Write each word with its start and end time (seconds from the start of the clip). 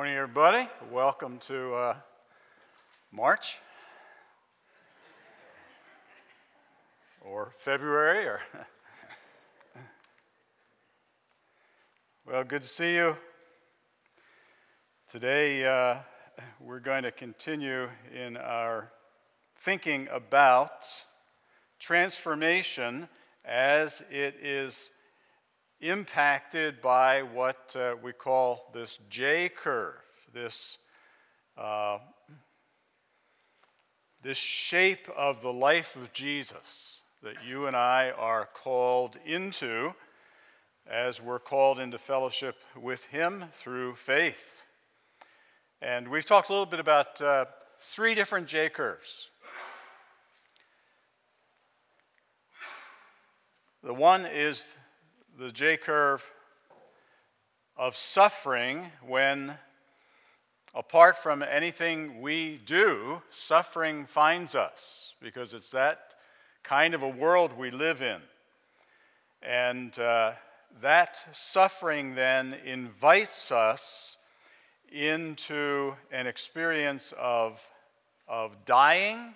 Morning, 0.00 0.16
everybody. 0.16 0.66
Welcome 0.90 1.38
to 1.48 1.74
uh, 1.74 1.94
March 3.12 3.58
or 7.20 7.52
February 7.58 8.24
or. 8.24 8.40
well, 12.26 12.44
good 12.44 12.62
to 12.62 12.68
see 12.68 12.94
you. 12.94 13.14
Today, 15.10 15.66
uh, 15.66 15.96
we're 16.60 16.80
going 16.80 17.02
to 17.02 17.12
continue 17.12 17.86
in 18.18 18.38
our 18.38 18.90
thinking 19.58 20.08
about 20.10 20.80
transformation 21.78 23.06
as 23.44 24.02
it 24.10 24.36
is 24.42 24.88
impacted 25.80 26.80
by 26.80 27.22
what 27.22 27.74
uh, 27.74 27.94
we 28.02 28.12
call 28.12 28.70
this 28.74 28.98
J 29.08 29.48
curve, 29.48 29.94
this, 30.32 30.78
uh, 31.56 31.98
this 34.22 34.36
shape 34.36 35.08
of 35.16 35.40
the 35.40 35.52
life 35.52 35.96
of 35.96 36.12
Jesus 36.12 37.00
that 37.22 37.44
you 37.46 37.66
and 37.66 37.76
I 37.76 38.10
are 38.10 38.48
called 38.52 39.16
into 39.24 39.94
as 40.86 41.20
we're 41.20 41.38
called 41.38 41.78
into 41.78 41.98
fellowship 41.98 42.56
with 42.76 43.04
Him 43.06 43.44
through 43.54 43.94
faith. 43.94 44.62
And 45.82 46.08
we've 46.08 46.24
talked 46.24 46.48
a 46.48 46.52
little 46.52 46.66
bit 46.66 46.80
about 46.80 47.20
uh, 47.20 47.46
three 47.78 48.14
different 48.14 48.46
J 48.46 48.68
curves. 48.68 49.28
The 53.82 53.94
one 53.94 54.26
is 54.26 54.64
the 55.40 55.50
J 55.50 55.78
curve 55.78 56.30
of 57.74 57.96
suffering 57.96 58.92
when, 59.06 59.56
apart 60.74 61.16
from 61.16 61.42
anything 61.42 62.20
we 62.20 62.60
do, 62.66 63.22
suffering 63.30 64.04
finds 64.04 64.54
us 64.54 65.14
because 65.22 65.54
it's 65.54 65.70
that 65.70 65.98
kind 66.62 66.92
of 66.92 67.02
a 67.02 67.08
world 67.08 67.56
we 67.56 67.70
live 67.70 68.02
in. 68.02 68.20
And 69.40 69.98
uh, 69.98 70.32
that 70.82 71.16
suffering 71.32 72.14
then 72.14 72.54
invites 72.66 73.50
us 73.50 74.18
into 74.92 75.94
an 76.12 76.26
experience 76.26 77.14
of, 77.18 77.62
of 78.28 78.66
dying 78.66 79.32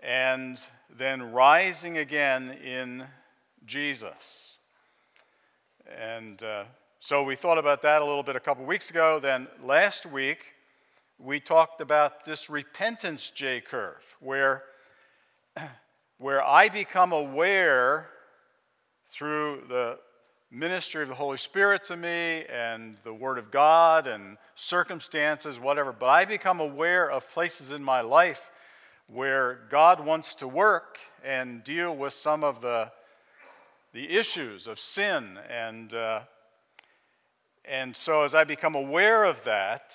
and 0.00 0.58
then 0.96 1.32
rising 1.32 1.98
again 1.98 2.56
in 2.64 3.04
Jesus. 3.66 4.55
And 5.94 6.42
uh, 6.42 6.64
so 7.00 7.22
we 7.22 7.36
thought 7.36 7.58
about 7.58 7.82
that 7.82 8.02
a 8.02 8.04
little 8.04 8.22
bit 8.22 8.36
a 8.36 8.40
couple 8.40 8.64
weeks 8.64 8.90
ago. 8.90 9.20
Then 9.20 9.46
last 9.62 10.06
week, 10.06 10.38
we 11.18 11.38
talked 11.38 11.80
about 11.80 12.24
this 12.24 12.50
repentance 12.50 13.30
J 13.30 13.60
curve, 13.60 14.02
where, 14.20 14.64
where 16.18 16.44
I 16.44 16.68
become 16.68 17.12
aware 17.12 18.08
through 19.08 19.62
the 19.68 19.98
ministry 20.50 21.02
of 21.02 21.08
the 21.08 21.14
Holy 21.14 21.38
Spirit 21.38 21.84
to 21.84 21.96
me 21.96 22.44
and 22.50 22.96
the 23.04 23.14
Word 23.14 23.38
of 23.38 23.50
God 23.50 24.06
and 24.06 24.36
circumstances, 24.54 25.58
whatever, 25.60 25.92
but 25.92 26.06
I 26.06 26.24
become 26.24 26.60
aware 26.60 27.10
of 27.10 27.28
places 27.30 27.70
in 27.70 27.82
my 27.82 28.00
life 28.00 28.50
where 29.08 29.60
God 29.70 30.04
wants 30.04 30.34
to 30.36 30.48
work 30.48 30.98
and 31.24 31.62
deal 31.62 31.94
with 31.94 32.12
some 32.12 32.42
of 32.42 32.60
the 32.60 32.90
the 33.96 34.10
issues 34.10 34.66
of 34.66 34.78
sin. 34.78 35.38
And, 35.48 35.94
uh, 35.94 36.20
and 37.64 37.96
so, 37.96 38.24
as 38.24 38.34
I 38.34 38.44
become 38.44 38.74
aware 38.74 39.24
of 39.24 39.42
that, 39.44 39.94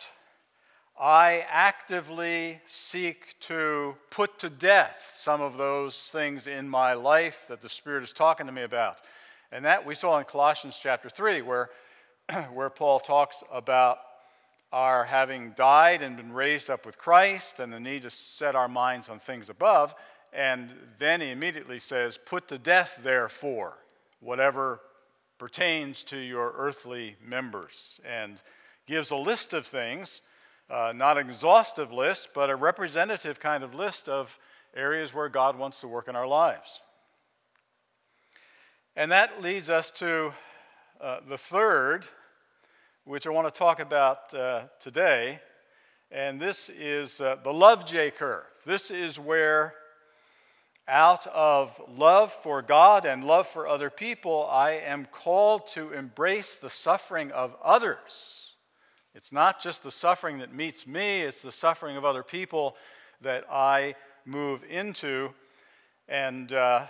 I 0.99 1.45
actively 1.47 2.59
seek 2.67 3.35
to 3.41 3.95
put 4.09 4.39
to 4.39 4.49
death 4.49 5.13
some 5.15 5.39
of 5.39 5.55
those 5.55 5.95
things 6.11 6.47
in 6.47 6.67
my 6.67 6.93
life 6.93 7.45
that 7.47 7.61
the 7.61 7.69
Spirit 7.69 8.03
is 8.03 8.11
talking 8.11 8.47
to 8.47 8.51
me 8.51 8.63
about. 8.63 8.97
And 9.51 9.63
that 9.65 9.85
we 9.85 9.93
saw 9.93 10.17
in 10.17 10.25
Colossians 10.25 10.79
chapter 10.81 11.07
3, 11.07 11.43
where, 11.43 11.69
where 12.53 12.71
Paul 12.71 13.01
talks 13.01 13.43
about 13.51 13.99
our 14.73 15.03
having 15.03 15.51
died 15.51 16.01
and 16.01 16.17
been 16.17 16.33
raised 16.33 16.71
up 16.71 16.87
with 16.87 16.97
Christ 16.97 17.59
and 17.59 17.71
the 17.71 17.79
need 17.79 18.01
to 18.01 18.09
set 18.09 18.55
our 18.55 18.67
minds 18.67 19.09
on 19.09 19.19
things 19.19 19.49
above. 19.49 19.93
And 20.33 20.71
then 20.97 21.21
he 21.21 21.29
immediately 21.29 21.77
says, 21.77 22.17
Put 22.17 22.47
to 22.47 22.57
death, 22.57 22.99
therefore, 23.03 23.77
whatever 24.21 24.79
pertains 25.37 26.03
to 26.03 26.17
your 26.17 26.53
earthly 26.55 27.15
members 27.25 27.99
and 28.05 28.41
gives 28.87 29.11
a 29.11 29.15
list 29.15 29.53
of 29.53 29.65
things, 29.65 30.21
uh, 30.69 30.93
not 30.95 31.17
an 31.17 31.27
exhaustive 31.27 31.91
list, 31.91 32.29
but 32.33 32.49
a 32.49 32.55
representative 32.55 33.39
kind 33.39 33.63
of 33.63 33.73
list 33.73 34.07
of 34.07 34.37
areas 34.75 35.13
where 35.13 35.27
God 35.27 35.57
wants 35.57 35.81
to 35.81 35.87
work 35.87 36.07
in 36.07 36.15
our 36.15 36.27
lives. 36.27 36.79
And 38.95 39.11
that 39.11 39.41
leads 39.41 39.69
us 39.69 39.91
to 39.91 40.31
uh, 41.01 41.19
the 41.27 41.37
third, 41.37 42.05
which 43.05 43.25
I 43.25 43.31
want 43.31 43.53
to 43.53 43.57
talk 43.57 43.79
about 43.79 44.33
uh, 44.33 44.63
today. 44.79 45.39
And 46.11 46.39
this 46.39 46.69
is 46.69 47.19
uh, 47.19 47.37
the 47.43 47.53
love 47.53 47.85
J 47.85 48.11
curve. 48.11 48.43
This 48.65 48.91
is 48.91 49.17
where 49.17 49.73
out 50.91 51.25
of 51.27 51.81
love 51.97 52.33
for 52.33 52.61
God 52.61 53.05
and 53.05 53.23
love 53.23 53.47
for 53.47 53.65
other 53.65 53.89
people, 53.89 54.45
I 54.51 54.71
am 54.71 55.05
called 55.05 55.67
to 55.69 55.93
embrace 55.93 56.57
the 56.57 56.69
suffering 56.69 57.31
of 57.31 57.55
others. 57.63 58.55
It's 59.15 59.31
not 59.31 59.61
just 59.61 59.83
the 59.83 59.91
suffering 59.91 60.39
that 60.39 60.53
meets 60.53 60.85
me, 60.85 61.21
it's 61.21 61.41
the 61.41 61.51
suffering 61.51 61.95
of 61.95 62.03
other 62.03 62.23
people 62.23 62.75
that 63.21 63.45
I 63.49 63.95
move 64.25 64.63
into. 64.69 65.31
And, 66.09 66.51
uh, 66.51 66.85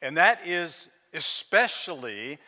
and 0.00 0.16
that 0.16 0.46
is 0.46 0.86
especially 1.12 2.38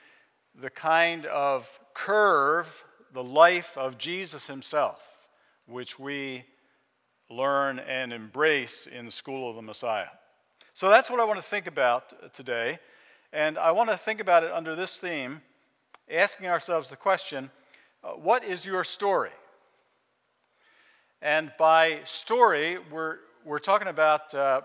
the 0.55 0.71
kind 0.71 1.27
of 1.27 1.69
curve, 1.93 2.85
the 3.13 3.25
life 3.25 3.77
of 3.77 3.99
Jesus 3.99 4.47
himself, 4.47 5.01
which 5.67 5.99
we 5.99 6.45
learn 7.29 7.81
and 7.81 8.13
embrace 8.13 8.87
in 8.87 9.07
the 9.07 9.11
school 9.11 9.51
of 9.51 9.57
the 9.57 9.63
Messiah. 9.63 10.07
So 10.75 10.89
that's 10.89 11.11
what 11.11 11.21
I 11.21 11.25
want 11.25 11.39
to 11.39 11.47
think 11.47 11.67
about 11.67 12.33
today. 12.33 12.79
And 13.31 13.59
I 13.59 13.73
want 13.73 13.91
to 13.91 13.97
think 13.97 14.21
about 14.21 14.43
it 14.43 14.51
under 14.51 14.75
this 14.75 14.99
theme, 14.99 15.43
asking 16.11 16.47
ourselves 16.49 16.89
the 16.89 16.97
question 16.97 17.51
uh, 18.03 18.13
what 18.13 18.43
is 18.43 18.65
your 18.65 18.83
story? 18.83 19.31
And 21.21 21.53
by 21.59 22.01
story, 22.05 22.79
we're, 22.91 23.19
we're 23.45 23.61
talking 23.61 23.87
about 23.87 24.35
uh, 24.35 24.63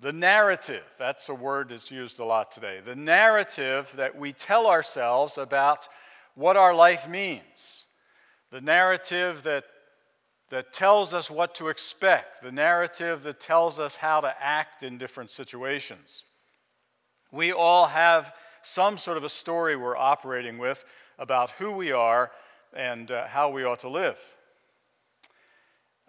the 0.00 0.12
narrative. 0.12 0.84
That's 0.98 1.28
a 1.28 1.34
word 1.34 1.70
that's 1.70 1.90
used 1.90 2.20
a 2.20 2.24
lot 2.24 2.52
today. 2.52 2.80
The 2.82 2.96
narrative 2.96 3.92
that 3.96 4.16
we 4.16 4.32
tell 4.32 4.68
ourselves 4.68 5.38
about 5.38 5.88
what 6.34 6.56
our 6.56 6.72
life 6.72 7.08
means. 7.08 7.84
The 8.52 8.60
narrative 8.60 9.42
that 9.42 9.64
that 10.50 10.72
tells 10.72 11.12
us 11.12 11.30
what 11.30 11.54
to 11.56 11.68
expect, 11.68 12.42
the 12.42 12.52
narrative 12.52 13.22
that 13.22 13.40
tells 13.40 13.78
us 13.78 13.94
how 13.94 14.20
to 14.20 14.34
act 14.40 14.82
in 14.82 14.98
different 14.98 15.30
situations. 15.30 16.24
We 17.30 17.52
all 17.52 17.86
have 17.86 18.32
some 18.62 18.96
sort 18.96 19.16
of 19.16 19.24
a 19.24 19.28
story 19.28 19.76
we're 19.76 19.96
operating 19.96 20.58
with 20.58 20.84
about 21.18 21.50
who 21.52 21.72
we 21.72 21.92
are 21.92 22.30
and 22.72 23.10
uh, 23.10 23.26
how 23.26 23.50
we 23.50 23.64
ought 23.64 23.80
to 23.80 23.88
live. 23.88 24.18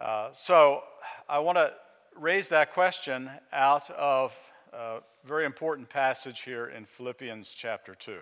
Uh, 0.00 0.30
so 0.32 0.82
I 1.28 1.38
want 1.40 1.58
to 1.58 1.72
raise 2.16 2.48
that 2.48 2.72
question 2.72 3.30
out 3.52 3.90
of 3.90 4.36
a 4.72 5.00
very 5.24 5.44
important 5.44 5.88
passage 5.88 6.42
here 6.42 6.66
in 6.68 6.86
Philippians 6.86 7.50
chapter 7.54 7.94
2. 7.94 8.16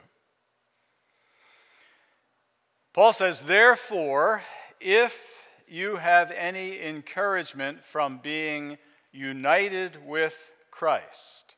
Paul 2.92 3.12
says, 3.12 3.42
Therefore, 3.42 4.42
if 4.80 5.37
you 5.70 5.96
have 5.96 6.30
any 6.30 6.80
encouragement 6.82 7.82
from 7.84 8.18
being 8.18 8.78
united 9.12 9.98
with 10.06 10.50
Christ. 10.70 11.56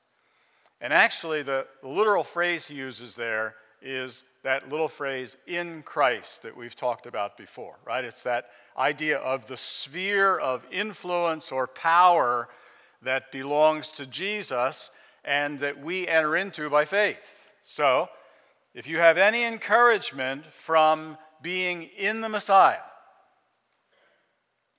And 0.80 0.92
actually, 0.92 1.42
the, 1.42 1.66
literal 1.82 2.24
phrase 2.24 2.66
he 2.66 2.74
uses 2.74 3.14
there 3.14 3.54
is 3.82 4.24
that 4.42 4.70
little 4.70 4.88
phrase, 4.88 5.36
in 5.46 5.82
Christ, 5.82 6.42
that 6.42 6.56
we've 6.56 6.74
talked 6.74 7.06
about 7.06 7.36
before, 7.36 7.76
right? 7.84 8.04
It's 8.04 8.22
that 8.22 8.46
idea 8.76 9.18
of 9.18 9.46
the 9.46 9.56
sphere 9.56 10.38
of 10.38 10.66
influence 10.70 11.52
or 11.52 11.66
power 11.66 12.48
that 13.02 13.30
belongs 13.32 13.90
to 13.92 14.06
Jesus 14.06 14.90
and 15.24 15.58
that 15.60 15.82
we 15.82 16.08
enter 16.08 16.36
into 16.36 16.70
by 16.70 16.84
faith. 16.84 17.50
So, 17.64 18.08
if 18.74 18.86
you 18.86 18.98
have 18.98 19.18
any 19.18 19.44
encouragement 19.44 20.46
from 20.46 21.18
being 21.42 21.82
in 21.82 22.20
the 22.20 22.28
Messiah, 22.28 22.78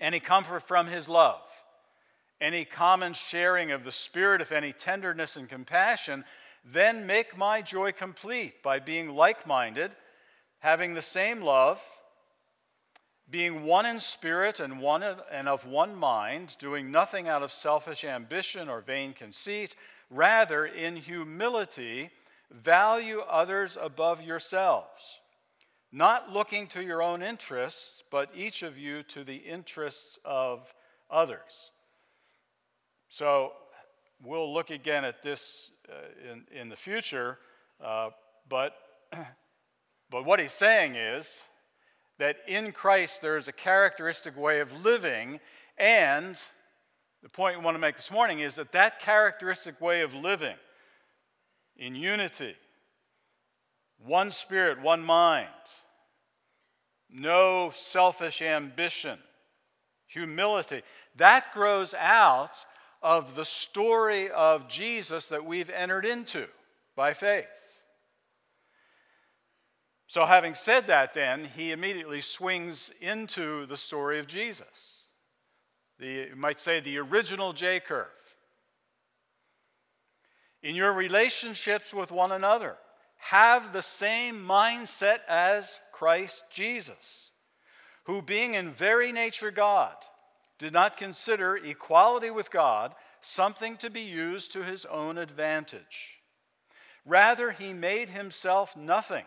any 0.02 0.20
comfort 0.20 0.68
from 0.68 0.88
his 0.88 1.08
love, 1.08 1.40
any 2.42 2.66
common 2.66 3.14
sharing 3.14 3.72
of 3.72 3.86
the 3.86 3.92
Spirit, 3.92 4.42
if 4.42 4.52
any 4.52 4.74
tenderness 4.74 5.38
and 5.38 5.48
compassion, 5.48 6.26
then 6.66 7.08
make 7.08 7.38
my 7.38 7.62
joy 7.62 7.92
complete 7.94 8.62
by 8.62 8.80
being 8.80 9.10
like 9.10 9.48
minded, 9.48 9.92
having 10.60 10.94
the 10.94 11.02
same 11.02 11.42
love, 11.42 11.82
being 13.30 13.64
one 13.64 13.86
in 13.86 14.00
spirit 14.00 14.60
and 14.60 14.82
one 14.82 15.02
of, 15.02 15.22
and 15.32 15.48
of 15.48 15.66
one 15.66 15.96
mind, 15.96 16.56
doing 16.60 16.92
nothing 16.92 17.30
out 17.30 17.42
of 17.42 17.52
selfish 17.52 18.04
ambition 18.04 18.68
or 18.68 18.82
vain 18.82 19.14
conceit, 19.14 19.76
rather 20.10 20.66
in 20.66 20.98
humility 20.98 22.12
value 22.52 23.22
others 23.22 23.78
above 23.80 24.22
yourselves, 24.22 25.21
not 25.92 26.32
looking 26.32 26.68
to 26.68 26.84
your 26.84 27.02
own 27.02 27.22
interests, 27.22 28.04
but 28.12 28.30
each 28.36 28.64
of 28.64 28.78
you 28.78 29.04
to 29.04 29.24
the 29.24 29.36
interests 29.36 30.18
of 30.24 30.74
others. 31.10 31.72
So 33.10 33.52
we'll 34.24 34.54
look 34.54 34.70
again 34.70 35.04
at 35.04 35.22
this 35.22 35.72
uh, 35.90 36.32
in, 36.32 36.46
in 36.58 36.70
the 36.70 36.76
future, 36.76 37.38
uh, 37.84 38.12
but, 38.48 38.74
but 40.10 40.26
what 40.26 40.40
he's 40.40 40.54
saying 40.54 40.96
is 40.96 41.42
that 42.20 42.38
in 42.48 42.72
Christ 42.72 43.22
there 43.22 43.36
is 43.36 43.48
a 43.48 43.52
characteristic 43.52 44.38
way 44.38 44.62
of 44.62 44.72
living, 44.86 45.40
and 45.78 46.38
the 47.22 47.30
point 47.30 47.58
we 47.58 47.66
want 47.66 47.76
to 47.76 47.82
make 47.82 47.98
this 47.98 48.12
morning 48.12 48.40
is 48.40 48.56
that 48.56 48.72
that 48.72 49.00
characteristic 49.00 49.82
way 49.82 50.02
of 50.02 50.14
living 50.14 50.56
in 51.76 51.96
unity, 51.96 52.56
one 54.06 54.32
spirit, 54.32 54.82
one 54.82 55.04
mind, 55.04 55.48
no 57.10 57.72
selfish 57.74 58.42
ambition, 58.42 59.20
humility, 60.08 60.82
that 61.16 61.54
grows 61.54 61.94
out 61.94 62.66
of 63.02 63.36
the 63.36 63.46
story 63.46 64.30
of 64.30 64.68
Jesus 64.68 65.28
that 65.30 65.46
we've 65.46 65.70
entered 65.70 66.06
into 66.06 66.48
by 66.96 67.14
faith. 67.14 67.84
So, 70.08 70.26
having 70.26 70.56
said 70.56 70.88
that, 70.88 71.14
then, 71.14 71.46
he 71.56 71.72
immediately 71.72 72.20
swings 72.20 72.92
into 73.00 73.66
the 73.68 73.78
story 73.78 74.20
of 74.20 74.28
Jesus. 74.28 75.06
The, 76.00 76.28
you 76.30 76.36
might 76.36 76.60
say 76.60 76.82
the 76.82 76.98
original 76.98 77.54
J 77.54 77.80
curve. 77.80 78.08
In 80.62 80.76
your 80.76 80.92
relationships 80.92 81.94
with 81.94 82.12
one 82.12 82.34
another, 82.34 82.76
have 83.22 83.72
the 83.72 83.82
same 83.82 84.44
mindset 84.44 85.20
as 85.28 85.80
Christ 85.92 86.44
Jesus, 86.52 87.30
who, 88.06 88.22
being 88.22 88.56
in 88.56 88.72
very 88.72 89.12
nature 89.12 89.52
God, 89.52 89.96
did 90.58 90.74
not 90.74 90.98
consider 90.98 91.56
equality 91.56 92.32
with 92.32 92.52
God 92.52 92.94
something 93.22 93.78
to 93.78 93.90
be 93.90 94.02
used 94.02 94.52
to 94.54 94.64
his 94.64 94.86
own 94.86 95.18
advantage. 95.18 96.18
Rather, 97.06 97.52
he 97.52 97.74
made 97.74 98.10
himself 98.10 98.76
nothing 98.76 99.26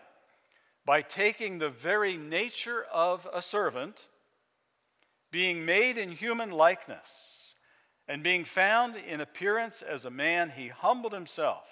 by 0.85 1.01
taking 1.01 1.57
the 1.57 1.69
very 1.69 2.17
nature 2.17 2.85
of 2.93 3.27
a 3.33 3.41
servant, 3.41 4.07
being 5.31 5.65
made 5.65 5.97
in 5.97 6.11
human 6.11 6.51
likeness, 6.51 7.53
and 8.07 8.21
being 8.21 8.45
found 8.45 8.95
in 8.95 9.21
appearance 9.21 9.81
as 9.81 10.05
a 10.05 10.11
man, 10.11 10.51
he 10.55 10.67
humbled 10.67 11.13
himself, 11.13 11.63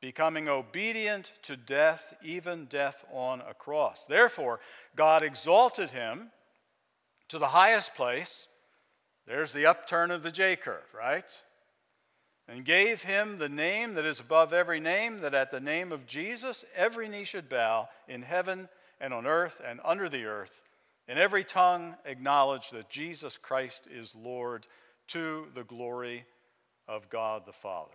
becoming 0.00 0.48
obedient 0.48 1.32
to 1.42 1.56
death, 1.56 2.14
even 2.22 2.66
death 2.66 3.04
on 3.12 3.40
a 3.42 3.54
cross. 3.54 4.04
Therefore, 4.08 4.60
God 4.96 5.22
exalted 5.22 5.90
him 5.90 6.30
to 7.28 7.38
the 7.38 7.48
highest 7.48 7.94
place. 7.94 8.46
There's 9.26 9.52
the 9.52 9.66
upturn 9.66 10.10
of 10.10 10.22
the 10.22 10.30
J 10.30 10.56
curve, 10.56 10.86
right? 10.96 11.30
and 12.50 12.64
gave 12.64 13.02
him 13.02 13.38
the 13.38 13.48
name 13.48 13.94
that 13.94 14.04
is 14.04 14.18
above 14.18 14.52
every 14.52 14.80
name, 14.80 15.20
that 15.20 15.34
at 15.34 15.52
the 15.52 15.60
name 15.60 15.92
of 15.92 16.04
Jesus 16.04 16.64
every 16.74 17.08
knee 17.08 17.22
should 17.22 17.48
bow 17.48 17.88
in 18.08 18.22
heaven 18.22 18.68
and 19.00 19.14
on 19.14 19.24
earth 19.24 19.62
and 19.64 19.80
under 19.84 20.08
the 20.08 20.24
earth, 20.24 20.64
and 21.06 21.16
every 21.16 21.44
tongue 21.44 21.94
acknowledge 22.04 22.70
that 22.70 22.90
Jesus 22.90 23.38
Christ 23.38 23.86
is 23.88 24.16
Lord 24.16 24.66
to 25.08 25.46
the 25.54 25.62
glory 25.62 26.24
of 26.88 27.08
God 27.08 27.46
the 27.46 27.52
Father. 27.52 27.94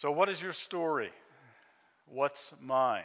So, 0.00 0.10
what 0.10 0.30
is 0.30 0.40
your 0.40 0.54
story? 0.54 1.10
What's 2.06 2.54
mine? 2.58 3.04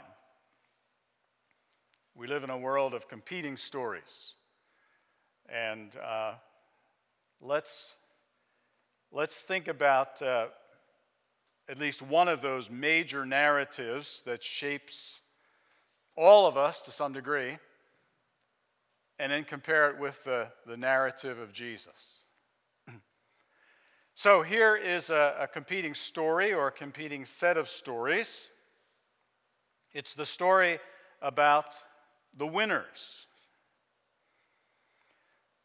We 2.16 2.26
live 2.26 2.46
in 2.46 2.50
a 2.50 2.58
world 2.58 2.94
of 2.94 3.10
competing 3.10 3.58
stories. 3.58 4.36
And 5.50 5.92
uh, 5.98 6.36
let's, 7.42 7.96
let's 9.12 9.42
think 9.42 9.68
about 9.68 10.22
uh, 10.22 10.46
at 11.68 11.80
least 11.80 12.02
one 12.02 12.30
of 12.30 12.42
those 12.42 12.70
major 12.70 13.26
narratives 13.26 14.24
that 14.26 14.42
shapes 14.42 15.20
all 16.16 16.48
of 16.48 16.56
us 16.56 16.82
to 16.84 16.94
some 16.94 17.12
degree, 17.12 17.58
and 19.20 19.34
then 19.34 19.44
compare 19.44 19.90
it 19.90 20.00
with 20.00 20.24
the, 20.24 20.48
the 20.66 20.78
narrative 20.78 21.40
of 21.40 21.52
Jesus. 21.52 22.20
So 24.16 24.42
here 24.42 24.78
is 24.78 25.10
a, 25.10 25.36
a 25.42 25.48
competing 25.48 25.94
story 25.94 26.54
or 26.54 26.68
a 26.68 26.72
competing 26.72 27.26
set 27.26 27.58
of 27.58 27.68
stories. 27.68 28.50
It's 29.92 30.16
the 30.16 30.26
story 30.26 30.80
about 31.22 31.76
the 32.38 32.48
winners. 32.48 33.28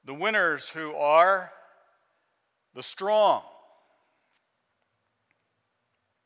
The 0.04 0.14
winners 0.14 0.68
who 0.68 0.94
are 0.94 1.52
the 2.74 2.82
strong, 2.82 3.42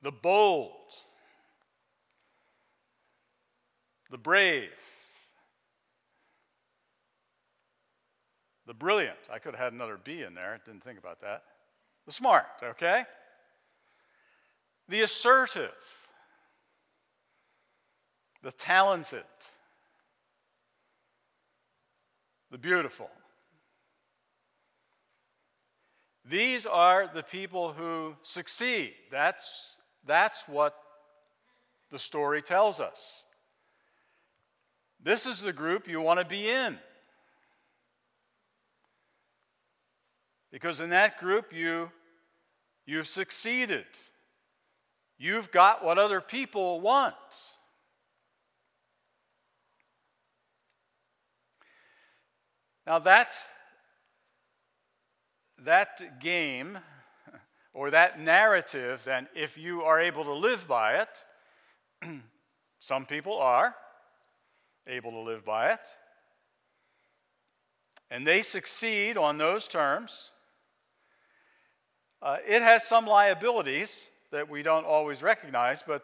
the 0.01 0.13
bold, 0.13 0.71
the 4.11 4.19
brave, 4.19 4.71
the 8.67 8.75
brilliant. 8.75 9.19
I 9.31 9.39
could 9.39 9.55
have 9.55 9.65
had 9.65 9.73
another 9.75 9.99
B 10.03 10.23
in 10.23 10.35
there, 10.35 10.59
didn't 10.65 10.85
think 10.85 10.99
about 10.99 11.21
that. 11.21 11.43
The 12.07 12.13
smart, 12.13 12.47
okay? 12.63 13.05
The 14.89 15.03
assertive, 15.03 15.73
the 18.43 18.53
talented, 18.53 19.25
the 22.51 22.59
beautiful. 22.59 23.11
These 26.27 26.67
are 26.67 27.11
the 27.13 27.23
people 27.23 27.73
who 27.73 28.15
succeed. 28.23 28.95
That's, 29.11 29.77
that's 30.07 30.47
what 30.47 30.75
the 31.91 31.99
story 31.99 32.43
tells 32.43 32.81
us. 32.81 33.25
This 35.03 35.27
is 35.27 35.43
the 35.43 35.53
group 35.53 35.87
you 35.87 36.01
want 36.01 36.21
to 36.21 36.25
be 36.25 36.49
in. 36.49 36.79
Because 40.51 40.81
in 40.81 40.91
that 40.91 41.19
group, 41.19 41.53
you, 41.53 41.91
you've 42.87 43.09
succeeded. 43.09 43.87
You've 45.19 45.51
got 45.51 45.85
what 45.85 45.99
other 45.99 46.21
people 46.21 46.81
want. 46.81 47.15
Now, 52.87 52.99
that 52.99 53.33
that 55.65 56.21
game 56.21 56.79
or 57.73 57.91
that 57.91 58.21
narrative, 58.21 59.03
then, 59.05 59.27
if 59.35 59.59
you 59.59 59.83
are 59.83 60.01
able 60.01 60.25
to 60.25 60.33
live 60.33 60.69
by 60.69 61.03
it, 61.03 61.25
some 62.81 63.05
people 63.07 63.39
are 63.39 63.75
able 64.87 65.11
to 65.11 65.21
live 65.21 65.45
by 65.45 65.73
it, 65.73 65.81
and 68.11 68.27
they 68.27 68.43
succeed 68.43 69.17
on 69.17 69.39
those 69.39 69.67
terms, 69.67 70.31
uh, 72.25 72.39
it 72.49 72.63
has 72.63 72.83
some 72.85 73.05
liabilities 73.05 74.07
that 74.33 74.49
we 74.49 74.63
don't 74.63 74.87
always 74.87 75.23
recognize, 75.23 75.85
but, 75.87 76.03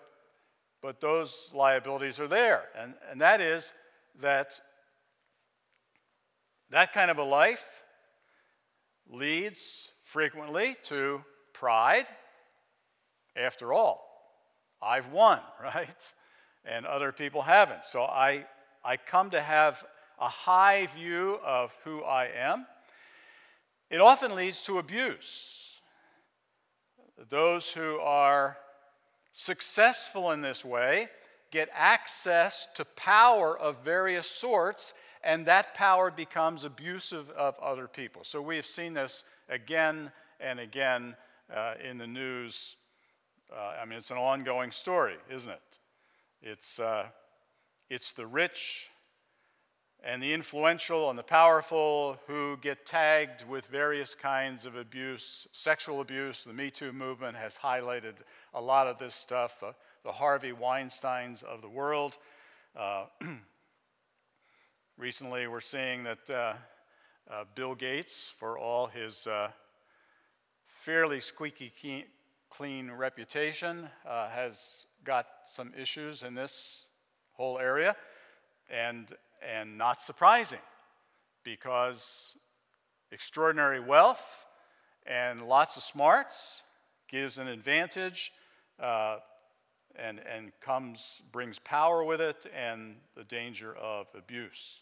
but 0.83 1.00
those 1.00 1.50
liabilities 1.55 2.21
are 2.21 2.29
there. 2.29 2.65
And, 2.79 2.93
and 3.11 3.23
that 3.23 3.41
is 3.41 3.73
that 4.21 4.61
that 6.69 6.93
kind 6.93 7.11
of 7.11 7.17
a 7.17 7.25
life 7.25 7.65
leads 9.11 9.89
frequently 10.03 10.77
to 10.85 11.25
pride. 11.55 12.07
After 13.35 13.73
all, 13.73 14.05
I've 14.83 15.09
won, 15.09 15.41
right? 15.62 15.89
And 16.67 16.85
other 16.85 17.12
people 17.12 17.41
haven't. 17.41 17.87
So 17.87 18.03
I, 18.03 18.45
I 18.85 18.99
come 18.99 19.31
to 19.31 19.41
have 19.41 19.83
a 20.21 20.29
high 20.29 20.87
view 20.95 21.41
of 21.43 21.73
who 21.85 22.03
I 22.03 22.27
am. 22.27 22.67
It 23.89 24.03
often 24.03 24.35
leads 24.35 24.61
to 24.62 24.79
abuse. 24.79 25.60
Those 27.29 27.71
who 27.71 27.99
are 27.99 28.57
successful 29.33 30.33
in 30.33 30.41
this 30.41 30.65
way 30.65 31.09
get 31.50 31.69
access 31.75 32.69
to 32.77 32.85
power 32.85 33.59
of 33.59 33.85
various 33.85 34.27
sorts 34.27 34.95
and 35.23 35.45
that 35.47 35.75
power 35.75 36.11
becomes 36.11 36.65
abusive 36.65 37.29
of 37.31 37.59
other 37.59 37.87
people. 37.87 38.25
So 38.25 38.41
we 38.41 38.57
have 38.57 38.67
seen 38.67 38.95
this 38.95 39.25
again 39.49 40.11
and 40.41 40.61
again 40.61 41.15
uh, 41.55 41.75
in 41.85 41.99
the 41.99 42.07
news. 42.07 42.77
Uh, 43.53 43.75
I 43.81 43.85
mean, 43.85 43.99
it's 43.99 44.11
an 44.11 44.17
ongoing 44.17 44.71
story, 44.71 45.17
isn't 45.31 45.50
it? 45.50 45.61
It's, 46.43 46.79
uh, 46.79 47.07
it's 47.91 48.12
the 48.12 48.27
rich 48.27 48.90
and 50.02 50.23
the 50.23 50.33
influential 50.33 51.11
and 51.11 51.19
the 51.19 51.23
powerful 51.23 52.19
who 52.26 52.57
get 52.59 52.87
tagged 52.87 53.47
with 53.47 53.66
various 53.66 54.14
kinds 54.14 54.64
of 54.64 54.75
abuse, 54.75 55.47
sexual 55.52 56.00
abuse. 56.00 56.45
The 56.45 56.54
Me 56.54 56.71
Too 56.71 56.92
movement 56.92 57.37
has 57.37 57.57
highlighted 57.57 58.14
a 58.54 58.61
lot 58.61 58.87
of 58.87 58.99
this 58.99 59.14
stuff, 59.14 59.62
uh, 59.62 59.73
the 60.04 60.12
Harvey 60.12 60.52
Weinsteins 60.52 61.42
of 61.42 61.61
the 61.61 61.69
world. 61.69 62.16
Uh, 62.75 63.04
recently, 64.97 65.47
we're 65.47 65.61
seeing 65.61 66.04
that 66.04 66.30
uh, 66.30 66.54
uh 67.30 67.45
Bill 67.54 67.75
Gates, 67.75 68.33
for 68.38 68.59
all 68.59 68.87
his 68.87 69.26
uh, 69.26 69.50
fairly 70.66 71.21
squeaky 71.21 72.07
clean 72.49 72.90
reputation, 72.90 73.87
uh, 74.09 74.30
has 74.30 74.87
got 75.04 75.26
some 75.47 75.73
issues 75.78 76.23
in 76.23 76.35
this 76.35 76.87
whole 77.35 77.59
area. 77.59 77.95
And 78.71 79.09
and 79.43 79.79
not 79.79 80.03
surprising 80.03 80.59
because 81.43 82.35
extraordinary 83.13 83.81
wealth 83.81 84.47
and 85.07 85.47
lots 85.47 85.77
of 85.77 85.83
smarts 85.83 86.63
gives 87.09 87.39
an 87.39 87.49
advantage 87.49 88.33
uh, 88.81 89.17
and, 89.97 90.21
and 90.33 90.53
comes 90.61 91.23
brings 91.33 91.59
power 91.59 92.05
with 92.05 92.21
it 92.21 92.47
and 92.57 92.97
the 93.17 93.25
danger 93.25 93.75
of 93.77 94.07
abuse. 94.17 94.81